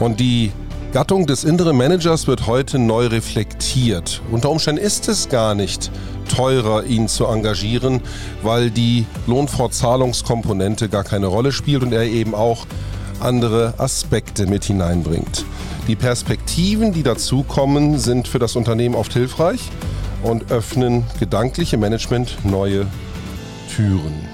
Und 0.00 0.18
die 0.18 0.50
Gattung 0.94 1.26
des 1.26 1.42
inneren 1.42 1.76
Managers 1.76 2.28
wird 2.28 2.46
heute 2.46 2.78
neu 2.78 3.08
reflektiert. 3.08 4.22
Unter 4.30 4.50
Umständen 4.50 4.80
ist 4.80 5.08
es 5.08 5.28
gar 5.28 5.56
nicht 5.56 5.90
teurer, 6.32 6.84
ihn 6.84 7.08
zu 7.08 7.26
engagieren, 7.26 8.00
weil 8.44 8.70
die 8.70 9.04
Lohnfortzahlungskomponente 9.26 10.88
gar 10.88 11.02
keine 11.02 11.26
Rolle 11.26 11.50
spielt 11.50 11.82
und 11.82 11.92
er 11.92 12.04
eben 12.04 12.32
auch 12.36 12.64
andere 13.18 13.74
Aspekte 13.78 14.46
mit 14.46 14.66
hineinbringt. 14.66 15.44
Die 15.88 15.96
Perspektiven, 15.96 16.92
die 16.92 17.02
dazukommen, 17.02 17.98
sind 17.98 18.28
für 18.28 18.38
das 18.38 18.54
Unternehmen 18.54 18.94
oft 18.94 19.14
hilfreich 19.14 19.72
und 20.22 20.52
öffnen 20.52 21.02
gedankliche 21.18 21.76
Management 21.76 22.36
neue 22.44 22.86
Türen. 23.74 24.33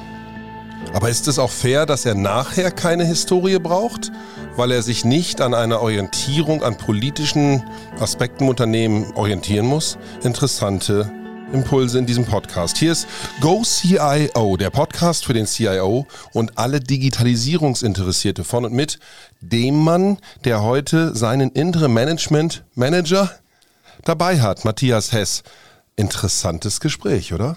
Aber 0.92 1.08
ist 1.08 1.28
es 1.28 1.38
auch 1.38 1.50
fair, 1.50 1.86
dass 1.86 2.04
er 2.04 2.14
nachher 2.14 2.72
keine 2.72 3.04
Historie 3.04 3.58
braucht, 3.60 4.10
weil 4.56 4.72
er 4.72 4.82
sich 4.82 5.04
nicht 5.04 5.40
an 5.40 5.54
einer 5.54 5.80
Orientierung 5.82 6.64
an 6.64 6.76
politischen 6.76 7.62
Aspekten 8.00 8.44
im 8.44 8.48
Unternehmen 8.50 9.12
orientieren 9.14 9.66
muss? 9.66 9.98
Interessante 10.24 11.10
Impulse 11.52 11.98
in 11.98 12.06
diesem 12.06 12.24
Podcast. 12.24 12.76
Hier 12.76 12.90
ist 12.92 13.06
Go 13.40 13.62
CIO, 13.64 14.56
der 14.56 14.70
Podcast 14.70 15.24
für 15.24 15.32
den 15.32 15.46
CIO 15.46 16.06
und 16.32 16.58
alle 16.58 16.80
Digitalisierungsinteressierte 16.80 18.42
von 18.42 18.64
und 18.64 18.72
mit 18.72 18.98
dem 19.40 19.76
Mann, 19.76 20.18
der 20.44 20.62
heute 20.62 21.14
seinen 21.14 21.50
Interim 21.50 21.94
Management 21.94 22.64
Manager 22.74 23.30
dabei 24.04 24.40
hat, 24.40 24.64
Matthias 24.64 25.12
Hess. 25.12 25.44
Interessantes 25.94 26.80
Gespräch, 26.80 27.32
oder? 27.32 27.56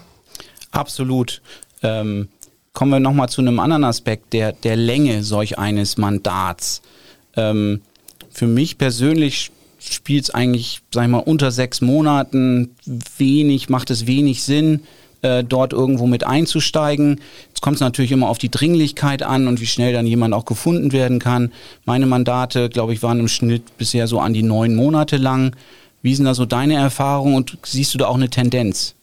Absolut. 0.70 1.42
Ähm, 1.82 2.28
kommen 2.74 2.90
wir 2.90 3.00
nochmal 3.00 3.28
zu 3.28 3.40
einem 3.40 3.60
anderen 3.60 3.84
Aspekt 3.84 4.32
der, 4.32 4.52
der 4.52 4.76
Länge 4.76 5.22
solch 5.22 5.58
eines 5.58 5.96
Mandats. 5.96 6.82
Ähm, 7.36 7.80
für 8.30 8.46
mich 8.46 8.76
persönlich 8.76 9.52
spielt 9.78 10.24
es 10.24 10.30
eigentlich, 10.30 10.80
sag 10.92 11.04
ich 11.04 11.10
mal, 11.10 11.18
unter 11.18 11.50
sechs 11.50 11.80
Monaten 11.80 12.74
wenig, 13.16 13.68
macht 13.68 13.90
es 13.90 14.06
wenig 14.06 14.42
Sinn, 14.42 14.80
äh, 15.22 15.44
dort 15.44 15.72
irgendwo 15.72 16.06
mit 16.06 16.26
einzusteigen. 16.26 17.20
Jetzt 17.48 17.62
kommt 17.62 17.76
es 17.76 17.80
natürlich 17.80 18.12
immer 18.12 18.28
auf 18.28 18.38
die 18.38 18.50
Dringlichkeit 18.50 19.22
an 19.22 19.46
und 19.46 19.60
wie 19.60 19.66
schnell 19.66 19.92
dann 19.92 20.06
jemand 20.06 20.34
auch 20.34 20.44
gefunden 20.44 20.92
werden 20.92 21.20
kann. 21.20 21.52
Meine 21.84 22.06
Mandate, 22.06 22.68
glaube 22.70 22.92
ich, 22.92 23.02
waren 23.02 23.20
im 23.20 23.28
Schnitt 23.28 23.78
bisher 23.78 24.08
so 24.08 24.18
an 24.18 24.34
die 24.34 24.42
neun 24.42 24.74
Monate 24.74 25.16
lang. 25.16 25.54
Wie 26.02 26.14
sind 26.14 26.24
da 26.24 26.34
so 26.34 26.44
deine 26.44 26.74
Erfahrungen 26.74 27.36
und 27.36 27.56
siehst 27.62 27.94
du 27.94 27.98
da 27.98 28.06
auch 28.06 28.16
eine 28.16 28.30
Tendenz? 28.30 28.96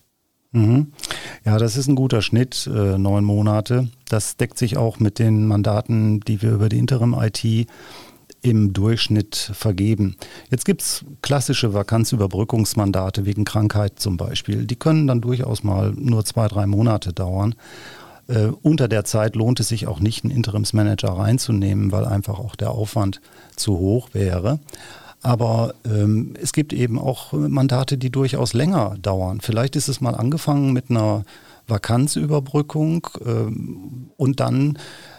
Mhm. 0.52 0.92
Ja, 1.46 1.58
das 1.58 1.78
ist 1.78 1.88
ein 1.88 1.96
guter 1.96 2.22
Schnitt, 2.22 2.68
äh, 2.68 2.98
neun 2.98 3.24
Monate. 3.24 3.90
Das 4.10 4.36
deckt 4.38 4.58
sich 4.58 4.78
auch 4.78 5.00
mit 5.00 5.18
den 5.18 5.48
Mandaten, 5.48 6.20
die 6.20 6.42
wir 6.42 6.52
über 6.52 6.70
die 6.70 6.78
Interim-IT 6.78 7.68
im 8.42 8.74
Durchschnitt 8.74 9.52
vergeben. 9.54 10.16
Jetzt 10.50 10.66
gibt 10.66 10.82
es 10.82 11.06
klassische 11.22 11.74
Vakanzüberbrückungsmandate 11.74 13.26
wegen 13.26 13.46
Krankheit 13.46 14.00
zum 14.00 14.18
Beispiel. 14.18 14.66
Die 14.66 14.76
können 14.76 15.08
dann 15.08 15.22
durchaus 15.22 15.64
mal 15.64 15.94
nur 15.96 16.26
zwei, 16.26 16.48
drei 16.48 16.66
Monate 16.66 17.14
dauern. 17.14 17.56
Äh, 18.28 18.48
unter 18.62 18.88
der 18.88 19.04
Zeit 19.04 19.36
lohnt 19.36 19.60
es 19.60 19.68
sich 19.68 19.88
auch 19.88 20.00
nicht, 20.00 20.24
einen 20.24 20.36
Interimsmanager 20.36 21.10
reinzunehmen, 21.10 21.92
weil 21.92 22.06
einfach 22.06 22.40
auch 22.40 22.56
der 22.56 22.72
Aufwand 22.72 23.22
zu 23.56 23.78
hoch 23.78 24.10
wäre. 24.14 24.60
Aber 25.22 25.76
ähm, 25.86 26.34
es 26.42 26.52
gibt 26.52 26.74
eben 26.74 26.98
auch 26.98 27.34
Mandate, 27.34 27.98
die 27.98 28.10
durchaus 28.10 28.54
länger 28.54 28.96
dauern. 29.02 29.40
Vielleicht 29.42 29.76
ist 29.76 29.88
es 29.88 30.02
mal 30.02 30.16
angefangen 30.16 30.74
mit 30.74 30.90
einer 30.90 31.26
Vakanzüberbrückung 31.68 33.08
ähm, 33.26 34.12
und 34.18 34.40
dann 34.40 34.78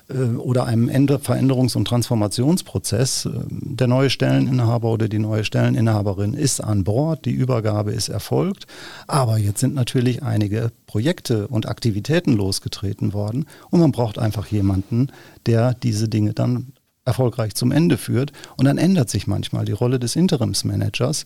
äh, 0.08 0.36
oder 0.36 0.66
einem 0.66 0.88
Ende 0.88 1.16
Veränderungs- 1.16 1.76
und 1.76 1.86
Transformationsprozess. 1.86 3.26
Ähm, 3.26 3.46
der 3.76 3.86
neue 3.86 4.10
Stelleninhaber 4.10 4.90
oder 4.90 5.08
die 5.08 5.18
neue 5.18 5.44
Stelleninhaberin 5.44 6.34
ist 6.34 6.60
an 6.60 6.84
Bord, 6.84 7.24
die 7.24 7.32
Übergabe 7.32 7.92
ist 7.92 8.08
erfolgt, 8.08 8.66
aber 9.06 9.38
jetzt 9.38 9.60
sind 9.60 9.74
natürlich 9.74 10.22
einige 10.22 10.70
Projekte 10.86 11.48
und 11.48 11.68
Aktivitäten 11.68 12.32
losgetreten 12.32 13.12
worden 13.12 13.46
und 13.70 13.80
man 13.80 13.92
braucht 13.92 14.18
einfach 14.18 14.46
jemanden, 14.48 15.08
der 15.46 15.74
diese 15.74 16.08
Dinge 16.08 16.32
dann 16.34 16.72
erfolgreich 17.04 17.54
zum 17.54 17.72
Ende 17.72 17.98
führt. 17.98 18.32
Und 18.56 18.66
dann 18.66 18.78
ändert 18.78 19.10
sich 19.10 19.26
manchmal 19.26 19.64
die 19.64 19.72
Rolle 19.72 19.98
des 19.98 20.16
Interimsmanagers 20.16 21.24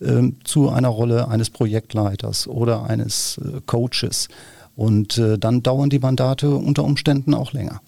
äh, 0.00 0.22
zu 0.44 0.70
einer 0.70 0.88
Rolle 0.88 1.28
eines 1.28 1.50
Projektleiters 1.50 2.48
oder 2.48 2.84
eines 2.84 3.38
äh, 3.38 3.60
Coaches. 3.66 4.28
Und 4.74 5.18
äh, 5.18 5.38
dann 5.38 5.62
dauern 5.62 5.90
die 5.90 5.98
Mandate 5.98 6.50
unter 6.50 6.84
Umständen 6.84 7.34
auch 7.34 7.52
länger. 7.52 7.80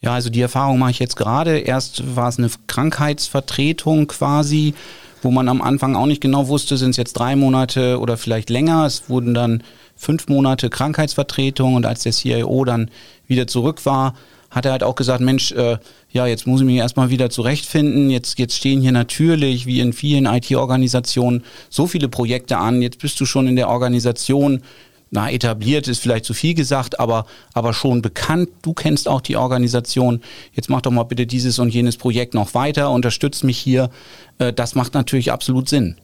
Ja, 0.00 0.12
also 0.12 0.28
die 0.28 0.42
Erfahrung 0.42 0.78
mache 0.78 0.90
ich 0.90 0.98
jetzt 0.98 1.16
gerade. 1.16 1.58
Erst 1.58 2.14
war 2.14 2.28
es 2.28 2.38
eine 2.38 2.50
Krankheitsvertretung 2.66 4.06
quasi, 4.06 4.74
wo 5.22 5.30
man 5.30 5.48
am 5.48 5.62
Anfang 5.62 5.96
auch 5.96 6.04
nicht 6.04 6.20
genau 6.20 6.48
wusste, 6.48 6.76
sind 6.76 6.90
es 6.90 6.98
jetzt 6.98 7.14
drei 7.14 7.36
Monate 7.36 7.98
oder 7.98 8.18
vielleicht 8.18 8.50
länger. 8.50 8.84
Es 8.84 9.08
wurden 9.08 9.32
dann 9.32 9.62
fünf 9.96 10.28
Monate 10.28 10.68
Krankheitsvertretung 10.68 11.74
und 11.74 11.86
als 11.86 12.02
der 12.02 12.12
CIO 12.12 12.66
dann 12.66 12.90
wieder 13.26 13.46
zurück 13.46 13.86
war, 13.86 14.14
hat 14.54 14.64
er 14.64 14.72
halt 14.72 14.84
auch 14.84 14.94
gesagt, 14.94 15.20
Mensch, 15.20 15.52
äh, 15.52 15.78
ja, 16.10 16.26
jetzt 16.26 16.46
muss 16.46 16.60
ich 16.60 16.66
mich 16.66 16.76
erstmal 16.76 17.10
wieder 17.10 17.28
zurechtfinden. 17.28 18.08
Jetzt, 18.08 18.38
jetzt 18.38 18.54
stehen 18.54 18.80
hier 18.80 18.92
natürlich, 18.92 19.66
wie 19.66 19.80
in 19.80 19.92
vielen 19.92 20.26
IT-Organisationen, 20.26 21.42
so 21.68 21.86
viele 21.88 22.08
Projekte 22.08 22.58
an. 22.58 22.80
Jetzt 22.80 23.00
bist 23.00 23.20
du 23.20 23.26
schon 23.26 23.48
in 23.48 23.56
der 23.56 23.68
Organisation. 23.68 24.62
Na, 25.10 25.30
etabliert 25.30 25.86
ist 25.86 26.00
vielleicht 26.00 26.24
zu 26.24 26.34
viel 26.34 26.54
gesagt, 26.54 26.98
aber, 26.98 27.26
aber 27.52 27.72
schon 27.72 28.00
bekannt. 28.00 28.48
Du 28.62 28.74
kennst 28.74 29.08
auch 29.08 29.20
die 29.20 29.36
Organisation. 29.36 30.20
Jetzt 30.52 30.70
mach 30.70 30.80
doch 30.80 30.90
mal 30.90 31.04
bitte 31.04 31.26
dieses 31.26 31.58
und 31.58 31.74
jenes 31.74 31.96
Projekt 31.96 32.34
noch 32.34 32.54
weiter, 32.54 32.90
unterstützt 32.90 33.44
mich 33.44 33.58
hier. 33.58 33.90
Äh, 34.38 34.52
das 34.52 34.74
macht 34.74 34.94
natürlich 34.94 35.32
absolut 35.32 35.68
Sinn. 35.68 35.96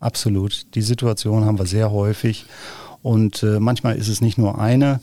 Absolut. 0.00 0.66
Die 0.74 0.82
Situation 0.82 1.44
haben 1.44 1.58
wir 1.58 1.66
sehr 1.66 1.90
häufig. 1.90 2.44
Und 3.02 3.42
äh, 3.42 3.60
manchmal 3.60 3.96
ist 3.96 4.08
es 4.08 4.20
nicht 4.20 4.38
nur 4.38 4.58
eine, 4.58 5.00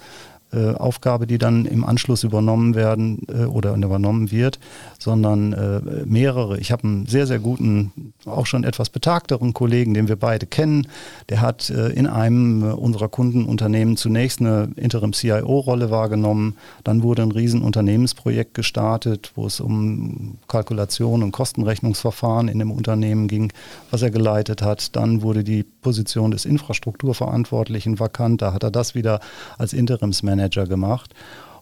äh, 0.56 0.74
Aufgabe, 0.76 1.28
die 1.28 1.38
dann 1.38 1.65
im 1.65 1.84
Anschluss 1.84 2.24
übernommen 2.24 2.76
werden 2.76 3.28
äh, 3.28 3.46
oder 3.46 3.76
übernommen 3.76 4.32
wird, 4.32 4.60
sondern 5.00 5.54
äh, 5.54 5.82
mehrere. 6.06 6.58
Ich 6.60 6.72
habe 6.72 6.84
einen 6.86 7.06
sehr, 7.08 7.28
sehr 7.28 7.39
guten, 7.39 8.13
auch 8.26 8.46
schon 8.46 8.63
etwas 8.63 8.89
betagteren 8.89 9.54
Kollegen, 9.54 9.94
den 9.94 10.08
wir 10.08 10.15
beide 10.15 10.46
kennen. 10.46 10.88
Der 11.30 11.41
hat 11.41 11.70
äh, 11.70 11.89
in 11.89 12.08
einem 12.08 12.63
äh, 12.63 12.72
unserer 12.72 13.10
Kundenunternehmen 13.10 13.98
zunächst 13.98 14.39
eine 14.39 14.70
Interim-CIO-Rolle 14.78 15.91
wahrgenommen. 15.91 16.56
Dann 16.86 17.04
wurde 17.04 17.24
ein 17.24 17.32
Riesenunternehmensprojekt 17.32 18.54
gestartet, 18.54 19.34
wo 19.36 19.48
es 19.48 19.60
um 19.60 20.38
Kalkulation 20.48 21.22
und 21.22 21.34
Kostenrechnungsverfahren 21.34 22.48
in 22.48 22.60
dem 22.60 22.72
Unternehmen 22.72 23.28
ging, 23.28 23.52
was 23.91 24.02
er 24.02 24.12
geleitet 24.12 24.62
hat. 24.62 24.96
Dann 24.96 25.22
wurde 25.22 25.44
die 25.44 25.63
Position 25.63 26.32
des 26.32 26.46
Infrastrukturverantwortlichen 26.46 28.00
vakant. 28.00 28.41
Da 28.41 28.54
hat 28.54 28.63
er 28.63 28.72
das 28.72 28.96
wieder 28.96 29.20
als 29.58 29.74
Interimsmanager 29.74 30.44
Manager 30.45 30.65
gemacht. 30.65 31.13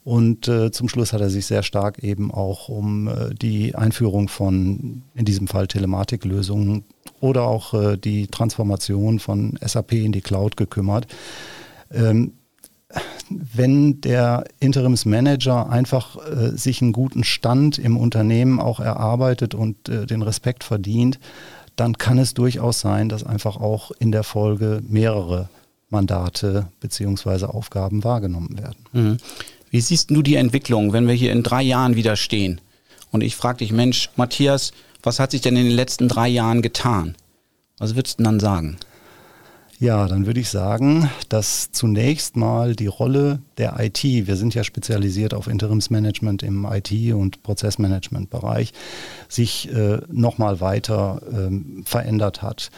Und 0.03 0.49
äh, 0.49 0.71
zum 0.71 0.89
Schluss 0.89 1.13
hat 1.13 1.21
er 1.21 1.29
sich 1.29 1.45
sehr 1.45 1.63
stark 1.63 1.99
eben 2.03 2.29
auch 2.29 2.67
um 2.67 3.07
äh, 3.07 3.33
die 3.33 3.73
Einführung 3.73 4.27
von, 4.27 5.03
in 5.15 5.23
diesem 5.23 5.47
Fall 5.47 5.67
Telematiklösungen 5.67 6.83
oder 7.21 7.43
auch 7.43 7.73
äh, 7.73 7.97
die 7.97 8.27
Transformation 8.27 9.19
von 9.19 9.57
SAP 9.65 9.93
in 9.93 10.11
die 10.11 10.21
Cloud 10.21 10.57
gekümmert. 10.57 11.07
Ähm, 11.89 12.33
wenn 13.29 14.01
der 14.01 14.43
Interimsmanager 14.59 15.69
einfach 15.69 16.17
äh, 16.17 16.57
sich 16.57 16.81
einen 16.81 16.91
guten 16.91 17.23
Stand 17.23 17.79
im 17.79 17.95
Unternehmen 17.95 18.59
auch 18.59 18.81
erarbeitet 18.81 19.55
und 19.55 19.87
äh, 19.87 20.05
den 20.05 20.21
Respekt 20.21 20.65
verdient, 20.65 21.17
dann 21.77 21.97
kann 21.97 22.17
es 22.17 22.33
durchaus 22.33 22.81
sein, 22.81 23.07
dass 23.07 23.23
einfach 23.23 23.55
auch 23.55 23.91
in 23.99 24.11
der 24.11 24.23
Folge 24.23 24.81
mehrere 24.85 25.47
Mandate 25.93 26.67
bzw. 26.81 27.45
Aufgaben 27.45 28.03
wahrgenommen 28.03 28.57
werden. 28.57 28.85
Mhm. 28.91 29.17
Wie 29.69 29.81
siehst 29.81 30.11
du 30.11 30.21
die 30.21 30.35
Entwicklung, 30.35 30.91
wenn 30.91 31.07
wir 31.07 31.15
hier 31.15 31.31
in 31.31 31.41
drei 31.41 31.61
Jahren 31.61 31.95
wieder 31.95 32.15
stehen? 32.15 32.59
Und 33.11 33.21
ich 33.21 33.35
frage 33.35 33.59
dich, 33.59 33.71
Mensch, 33.71 34.09
Matthias, 34.17 34.73
was 35.01 35.19
hat 35.19 35.31
sich 35.31 35.41
denn 35.41 35.55
in 35.55 35.65
den 35.65 35.75
letzten 35.75 36.07
drei 36.07 36.27
Jahren 36.27 36.61
getan? 36.61 37.15
Was 37.77 37.95
würdest 37.95 38.19
du 38.19 38.23
dann 38.23 38.39
sagen? 38.39 38.77
Ja, 39.79 40.07
dann 40.07 40.25
würde 40.25 40.39
ich 40.39 40.49
sagen, 40.49 41.09
dass 41.27 41.71
zunächst 41.71 42.37
mal 42.37 42.75
die 42.75 42.87
Rolle 42.87 43.39
der 43.57 43.75
IT, 43.79 44.03
wir 44.03 44.35
sind 44.35 44.55
ja 44.55 44.63
spezialisiert 44.63 45.33
auf 45.33 45.47
Interimsmanagement 45.47 46.41
im 46.43 46.65
IT- 46.65 47.13
und 47.13 47.43
Prozessmanagement-Bereich, 47.43 48.71
sich 49.27 49.69
äh, 49.73 49.99
nochmal 50.09 50.61
weiter 50.61 51.21
äh, 51.29 51.83
verändert 51.83 52.41
hat. 52.41 52.69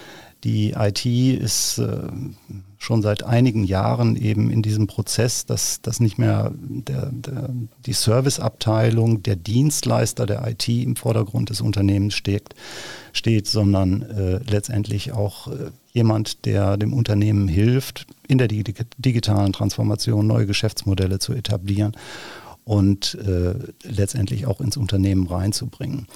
Die 0.43 0.71
IT 0.71 1.05
ist 1.05 1.77
äh, 1.77 1.97
schon 2.85 3.01
seit 3.01 3.23
einigen 3.23 3.63
Jahren 3.63 4.15
eben 4.15 4.49
in 4.51 4.61
diesem 4.61 4.87
Prozess, 4.87 5.45
dass, 5.45 5.81
dass 5.81 5.99
nicht 5.99 6.17
mehr 6.17 6.51
der, 6.55 7.09
der, 7.11 7.49
die 7.85 7.93
Serviceabteilung, 7.93 9.23
der 9.23 9.35
Dienstleister 9.35 10.25
der 10.25 10.47
IT 10.47 10.69
im 10.69 10.95
Vordergrund 10.95 11.49
des 11.49 11.61
Unternehmens 11.61 12.13
steht, 12.13 12.55
steht 13.11 13.47
sondern 13.47 14.03
äh, 14.03 14.39
letztendlich 14.49 15.11
auch 15.11 15.47
äh, 15.47 15.71
jemand, 15.91 16.45
der 16.45 16.77
dem 16.77 16.93
Unternehmen 16.93 17.47
hilft, 17.47 18.05
in 18.27 18.37
der 18.37 18.47
digitalen 18.47 19.51
Transformation 19.51 20.27
neue 20.27 20.45
Geschäftsmodelle 20.45 21.19
zu 21.19 21.33
etablieren 21.33 21.93
und 22.65 23.15
äh, 23.15 23.55
letztendlich 23.83 24.45
auch 24.45 24.61
ins 24.61 24.77
Unternehmen 24.77 25.27
reinzubringen. 25.27 26.07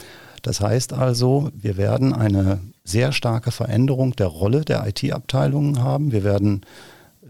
Das 0.44 0.62
heißt 0.62 0.94
also, 0.94 1.50
wir 1.54 1.78
werden 1.78 2.14
eine 2.14 2.60
sehr 2.90 3.12
starke 3.12 3.52
Veränderung 3.52 4.16
der 4.16 4.28
Rolle 4.28 4.66
der 4.66 4.86
IT-Abteilungen 4.88 5.84
haben. 5.84 6.12
Wir 6.12 6.24
werden 6.24 6.62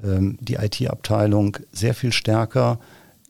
ähm, 0.04 0.38
die 0.42 0.56
IT-Abteilung 0.56 1.58
sehr 1.72 1.94
viel 1.94 2.12
stärker 2.12 2.80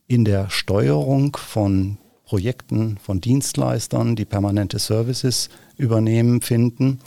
in 0.07 0.25
der 0.25 0.49
Steuerung 0.49 1.35
von 1.35 1.97
Projekten 2.25 2.97
von 2.97 3.21
Dienstleistern, 3.21 4.15
die 4.15 4.25
permanente 4.25 4.77
Services 4.77 5.49
übernehmen, 5.77 6.41
finden. 6.41 6.99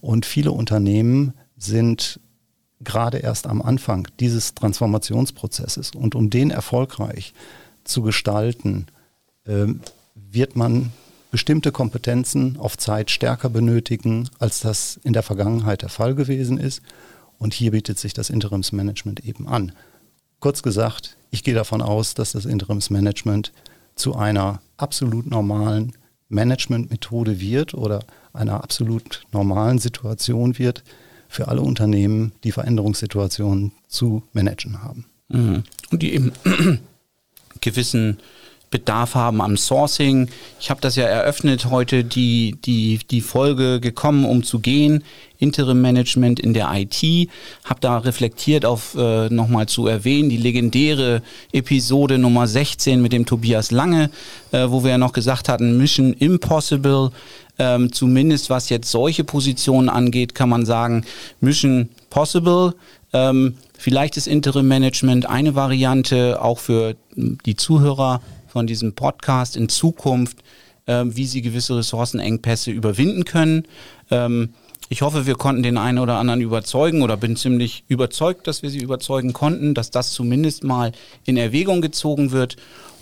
Und 0.00 0.24
viele 0.24 0.52
Unternehmen 0.52 1.34
sind 1.56 2.20
gerade 2.80 3.18
erst 3.18 3.48
am 3.48 3.60
Anfang 3.60 4.06
dieses 4.20 4.54
Transformationsprozesses. 4.54 5.90
Und 5.90 6.14
um 6.14 6.30
den 6.30 6.52
erfolgreich 6.52 7.34
zu 7.82 8.02
gestalten, 8.02 8.86
äh, 9.46 9.66
wird 10.14 10.54
man 10.54 10.92
bestimmte 11.30 11.72
Kompetenzen 11.72 12.56
auf 12.58 12.78
Zeit 12.78 13.10
stärker 13.10 13.50
benötigen, 13.50 14.28
als 14.38 14.60
das 14.60 14.98
in 15.04 15.12
der 15.12 15.22
Vergangenheit 15.22 15.82
der 15.82 15.88
Fall 15.88 16.14
gewesen 16.14 16.58
ist. 16.58 16.82
Und 17.38 17.54
hier 17.54 17.72
bietet 17.72 17.98
sich 17.98 18.14
das 18.14 18.30
Interimsmanagement 18.30 19.24
eben 19.24 19.46
an. 19.46 19.72
Kurz 20.40 20.62
gesagt, 20.62 21.16
ich 21.30 21.44
gehe 21.44 21.54
davon 21.54 21.82
aus, 21.82 22.14
dass 22.14 22.32
das 22.32 22.46
Interimsmanagement 22.46 23.52
zu 23.94 24.16
einer 24.16 24.60
absolut 24.76 25.26
normalen 25.26 25.92
Managementmethode 26.28 27.40
wird 27.40 27.74
oder 27.74 28.04
einer 28.32 28.62
absolut 28.62 29.22
normalen 29.32 29.78
Situation 29.78 30.58
wird 30.58 30.84
für 31.28 31.48
alle 31.48 31.60
Unternehmen, 31.60 32.32
die 32.44 32.52
Veränderungssituationen 32.52 33.72
zu 33.88 34.22
managen 34.32 34.82
haben. 34.82 35.06
Mhm. 35.28 35.64
Und 35.90 36.02
die 36.02 36.14
eben 36.14 36.32
gewissen 37.60 38.18
Bedarf 38.70 39.14
haben 39.14 39.40
am 39.40 39.56
Sourcing. 39.56 40.28
Ich 40.60 40.70
habe 40.70 40.80
das 40.80 40.96
ja 40.96 41.04
eröffnet 41.04 41.66
heute, 41.70 42.04
die, 42.04 42.56
die, 42.64 43.00
die 43.10 43.20
Folge 43.20 43.80
gekommen, 43.80 44.24
um 44.24 44.42
zu 44.42 44.58
gehen. 44.58 45.04
Interim 45.38 45.80
Management 45.80 46.40
in 46.40 46.52
der 46.52 46.68
IT. 46.74 47.28
Habe 47.64 47.80
da 47.80 47.98
reflektiert 47.98 48.64
auf 48.64 48.94
äh, 48.98 49.28
nochmal 49.30 49.66
zu 49.66 49.86
erwähnen, 49.86 50.28
die 50.28 50.36
legendäre 50.36 51.22
Episode 51.52 52.18
Nummer 52.18 52.46
16 52.46 53.00
mit 53.00 53.12
dem 53.12 53.24
Tobias 53.24 53.70
Lange, 53.70 54.10
äh, 54.52 54.66
wo 54.68 54.82
wir 54.82 54.90
ja 54.90 54.98
noch 54.98 55.12
gesagt 55.12 55.48
hatten, 55.48 55.78
Mission 55.78 56.12
Impossible. 56.12 57.10
Ähm, 57.60 57.92
zumindest 57.92 58.50
was 58.50 58.68
jetzt 58.68 58.90
solche 58.90 59.24
Positionen 59.24 59.88
angeht, 59.88 60.34
kann 60.34 60.48
man 60.48 60.64
sagen, 60.64 61.04
Mission 61.40 61.88
Possible. 62.10 62.74
Ähm, 63.12 63.54
vielleicht 63.76 64.16
ist 64.16 64.28
Interim 64.28 64.68
Management 64.68 65.26
eine 65.26 65.54
Variante 65.54 66.40
auch 66.40 66.58
für 66.58 66.94
die 67.16 67.56
Zuhörer 67.56 68.20
von 68.48 68.66
diesem 68.66 68.94
Podcast 68.94 69.56
in 69.56 69.68
Zukunft, 69.68 70.38
äh, 70.86 71.04
wie 71.06 71.26
sie 71.26 71.42
gewisse 71.42 71.76
Ressourcenengpässe 71.76 72.70
überwinden 72.70 73.24
können. 73.24 73.64
Ähm, 74.10 74.50
ich 74.88 75.02
hoffe, 75.02 75.26
wir 75.26 75.34
konnten 75.34 75.62
den 75.62 75.76
einen 75.76 75.98
oder 75.98 76.16
anderen 76.16 76.40
überzeugen 76.40 77.02
oder 77.02 77.16
bin 77.16 77.36
ziemlich 77.36 77.84
überzeugt, 77.88 78.46
dass 78.46 78.62
wir 78.62 78.70
sie 78.70 78.80
überzeugen 78.80 79.34
konnten, 79.34 79.74
dass 79.74 79.90
das 79.90 80.12
zumindest 80.12 80.64
mal 80.64 80.92
in 81.26 81.36
Erwägung 81.36 81.82
gezogen 81.82 82.32
wird. 82.32 82.56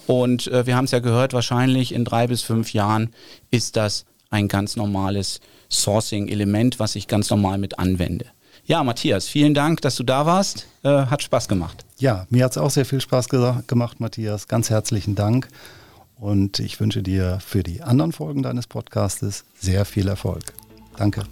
Und 0.07 0.49
äh, 0.49 0.67
wir 0.67 0.77
haben 0.77 0.87
es 0.87 0.91
ja 0.91 0.99
gehört, 0.99 1.33
wahrscheinlich 1.33 1.93
in 1.93 2.05
drei 2.05 2.27
bis 2.27 2.43
fünf 2.43 2.73
Jahren 2.73 3.11
ist 3.51 3.77
das 3.77 4.05
ein 4.31 4.49
ganz 4.49 4.77
normales 4.77 5.41
Sourcing-Element, 5.71 6.79
was 6.79 6.97
ich 6.97 7.07
ganz 7.09 7.31
normal 7.31 7.59
mit 7.59 7.79
anwende. 7.79 8.27
Ja, 8.67 8.83
Matthias, 8.83 9.29
vielen 9.29 9.55
Dank, 9.55 9.81
dass 9.83 9.95
du 9.95 10.03
da 10.03 10.27
warst. 10.27 10.67
Äh, 10.83 10.89
hat 10.89 11.23
Spaß 11.23 11.47
gemacht. 11.47 11.85
Ja, 11.99 12.27
mir 12.31 12.45
hat 12.45 12.51
es 12.51 12.59
auch 12.59 12.71
sehr 12.71 12.85
viel 12.85 13.01
Spaß 13.01 13.29
gemacht, 13.29 14.01
Matthias. 14.01 14.49
Ganz 14.49 14.71
herzlichen 14.71 15.15
Dank. 15.15 15.49
Und 16.19 16.59
ich 16.59 16.81
wünsche 16.81 17.03
dir 17.03 17.39
für 17.41 17.63
die 17.63 17.83
anderen 17.83 18.13
Folgen 18.13 18.43
deines 18.43 18.67
Podcastes 18.67 19.45
sehr 19.61 19.85
viel 19.85 20.09
Erfolg. 20.09 20.43
Danke. 20.97 21.23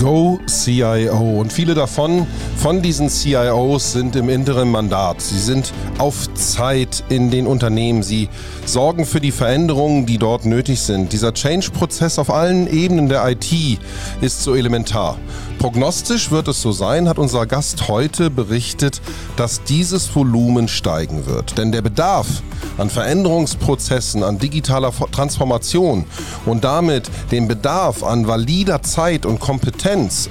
Go 0.00 0.40
CIO. 0.46 1.40
Und 1.40 1.52
viele 1.52 1.74
davon, 1.74 2.26
von 2.56 2.80
diesen 2.80 3.10
CIOs, 3.10 3.92
sind 3.92 4.16
im 4.16 4.30
interim 4.30 4.70
Mandat. 4.70 5.20
Sie 5.20 5.38
sind 5.38 5.74
auf 5.98 6.32
Zeit 6.32 7.04
in 7.10 7.30
den 7.30 7.46
Unternehmen. 7.46 8.02
Sie 8.02 8.30
sorgen 8.64 9.04
für 9.04 9.20
die 9.20 9.30
Veränderungen, 9.30 10.06
die 10.06 10.16
dort 10.16 10.46
nötig 10.46 10.80
sind. 10.80 11.12
Dieser 11.12 11.34
Change-Prozess 11.34 12.18
auf 12.18 12.30
allen 12.30 12.66
Ebenen 12.66 13.10
der 13.10 13.28
IT 13.28 13.78
ist 14.22 14.42
so 14.42 14.54
elementar. 14.54 15.18
Prognostisch 15.58 16.30
wird 16.30 16.48
es 16.48 16.62
so 16.62 16.72
sein, 16.72 17.06
hat 17.06 17.18
unser 17.18 17.44
Gast 17.44 17.88
heute 17.88 18.30
berichtet, 18.30 19.02
dass 19.36 19.62
dieses 19.64 20.14
Volumen 20.16 20.68
steigen 20.68 21.26
wird. 21.26 21.58
Denn 21.58 21.72
der 21.72 21.82
Bedarf 21.82 22.42
an 22.78 22.88
Veränderungsprozessen, 22.88 24.22
an 24.22 24.38
digitaler 24.38 24.90
Transformation 25.12 26.06
und 26.46 26.64
damit 26.64 27.10
dem 27.30 27.46
Bedarf 27.46 28.02
an 28.02 28.26
valider 28.26 28.82
Zeit 28.82 29.26
und 29.26 29.38
Kompetenz 29.38 29.89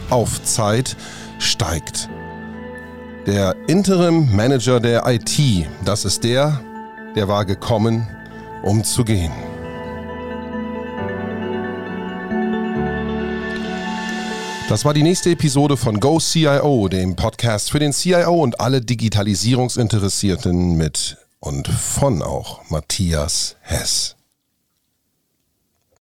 auf 0.10 0.42
Zeit 0.44 0.96
steigt. 1.38 2.10
Der 3.26 3.56
Interim 3.68 4.34
Manager 4.34 4.80
der 4.80 5.04
IT, 5.06 5.68
das 5.84 6.06
ist 6.06 6.24
der, 6.24 6.62
der 7.16 7.28
war 7.28 7.44
gekommen, 7.44 8.08
um 8.64 8.84
zu 8.84 9.04
gehen. 9.04 9.32
Das 14.70 14.86
war 14.86 14.94
die 14.94 15.04
nächste 15.04 15.32
Episode 15.32 15.76
von 15.76 16.00
Go 16.00 16.20
CIO, 16.20 16.88
dem 16.88 17.16
Podcast 17.16 17.72
für 17.72 17.80
den 17.80 17.92
CIO 17.92 18.42
und 18.42 18.62
alle 18.62 18.80
Digitalisierungsinteressierten 18.82 20.78
mit 20.78 21.18
und 21.40 21.68
von 21.68 22.22
auch 22.22 22.70
Matthias 22.70 23.56
Hess. 23.62 24.19